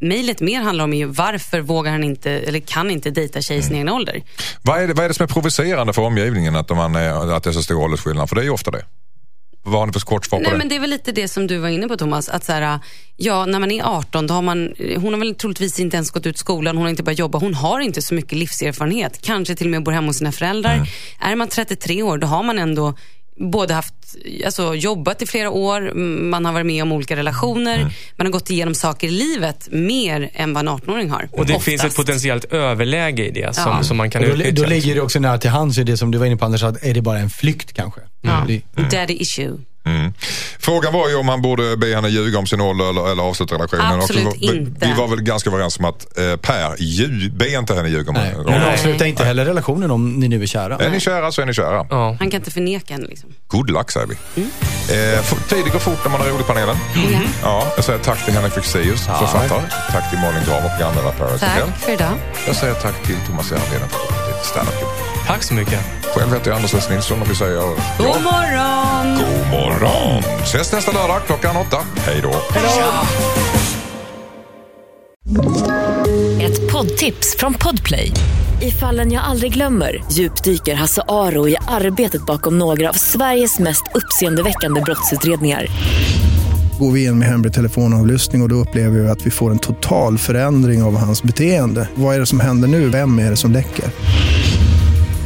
[0.00, 3.62] Mejlet mer handlar om ju varför vågar han inte, eller kan inte dejta tjej i
[3.62, 4.22] sin egen ålder.
[4.62, 7.44] Vad är, det, vad är det som är provocerande för omgivningen att, man är, att
[7.44, 8.28] det är så stor åldersskillnad?
[8.28, 8.84] För det är ju ofta det.
[9.66, 10.58] Vad har ni för svar på Nej, det?
[10.58, 12.28] men det är väl lite det som du var inne på Thomas.
[12.28, 12.78] Att så här,
[13.16, 16.26] ja, när man är 18, då har man, hon har väl troligtvis inte ens gått
[16.26, 17.38] ut skolan, hon har inte börjat jobba.
[17.38, 19.20] Hon har inte så mycket livserfarenhet.
[19.22, 20.88] Kanske till och med bor hemma hos sina föräldrar.
[21.20, 22.94] Är man 33 år, då har man ändå
[23.36, 23.94] både haft,
[24.44, 27.78] alltså, jobbat i flera år, mm, man har varit med om olika relationer,
[28.16, 31.28] man har gått igenom saker i livet mer än vad en 18-åring har.
[31.32, 31.64] Och det Oftast.
[31.64, 33.82] finns ett potentiellt överläge i det som, Ja.
[33.82, 34.62] som man kan Och då, utnyttja.
[34.62, 36.62] då ligger det också nära till hands, i det som du var inne på Anders,
[36.62, 38.00] att är det bara en flykt kanske?
[38.22, 38.44] Ja.
[38.48, 39.52] Det, Daddy issue.
[39.86, 40.12] Mm.
[40.58, 43.54] Frågan var ju om han borde be henne ljuga om sin ålder eller, eller avsluta
[43.54, 44.00] relationen.
[44.00, 44.86] Absolut Och så var- inte.
[44.86, 48.14] Vi var väl ganska överens om att eh, Per, lju, be inte henne ljuga om
[48.14, 48.34] nej.
[48.34, 50.76] Hon avslutar inte heller relationen om ni nu är kära.
[50.76, 51.86] Är ni kära så är ni kära.
[51.90, 52.16] Ja.
[52.18, 53.06] Han kan inte förneka henne.
[53.06, 53.30] Liksom.
[53.48, 54.16] Good luck säger vi.
[54.36, 54.50] Mm.
[55.18, 56.76] Eh, tiden går fort när man har roligt i panelen.
[57.42, 59.62] Ja, jag säger tack till Henrik Fexeus, författare.
[59.92, 61.46] Tack till Malin och programledare Paradise.
[61.46, 62.12] Tack för idag.
[62.46, 65.80] Jag säger tack till Thomas Järnheden för lite standup Tack så mycket.
[66.02, 66.88] Själv heter jag Anders S.
[66.90, 67.60] Nilsson och vi säger
[67.98, 68.84] God morgon!
[69.16, 70.22] god morgon.
[70.42, 71.76] Ses nästa lördag klockan åtta.
[71.98, 72.32] Hej då.
[76.42, 78.10] Ett poddtips från Podplay.
[78.62, 83.82] I fallen jag aldrig glömmer djupdyker Hasse Aro i arbetet bakom några av Sveriges mest
[83.94, 85.66] uppseendeväckande brottsutredningar.
[86.78, 89.58] Går vi in med hemlig telefonavlyssning och, och då upplever vi att vi får en
[89.58, 91.88] total förändring av hans beteende.
[91.94, 92.88] Vad är det som händer nu?
[92.88, 93.84] Vem är det som läcker?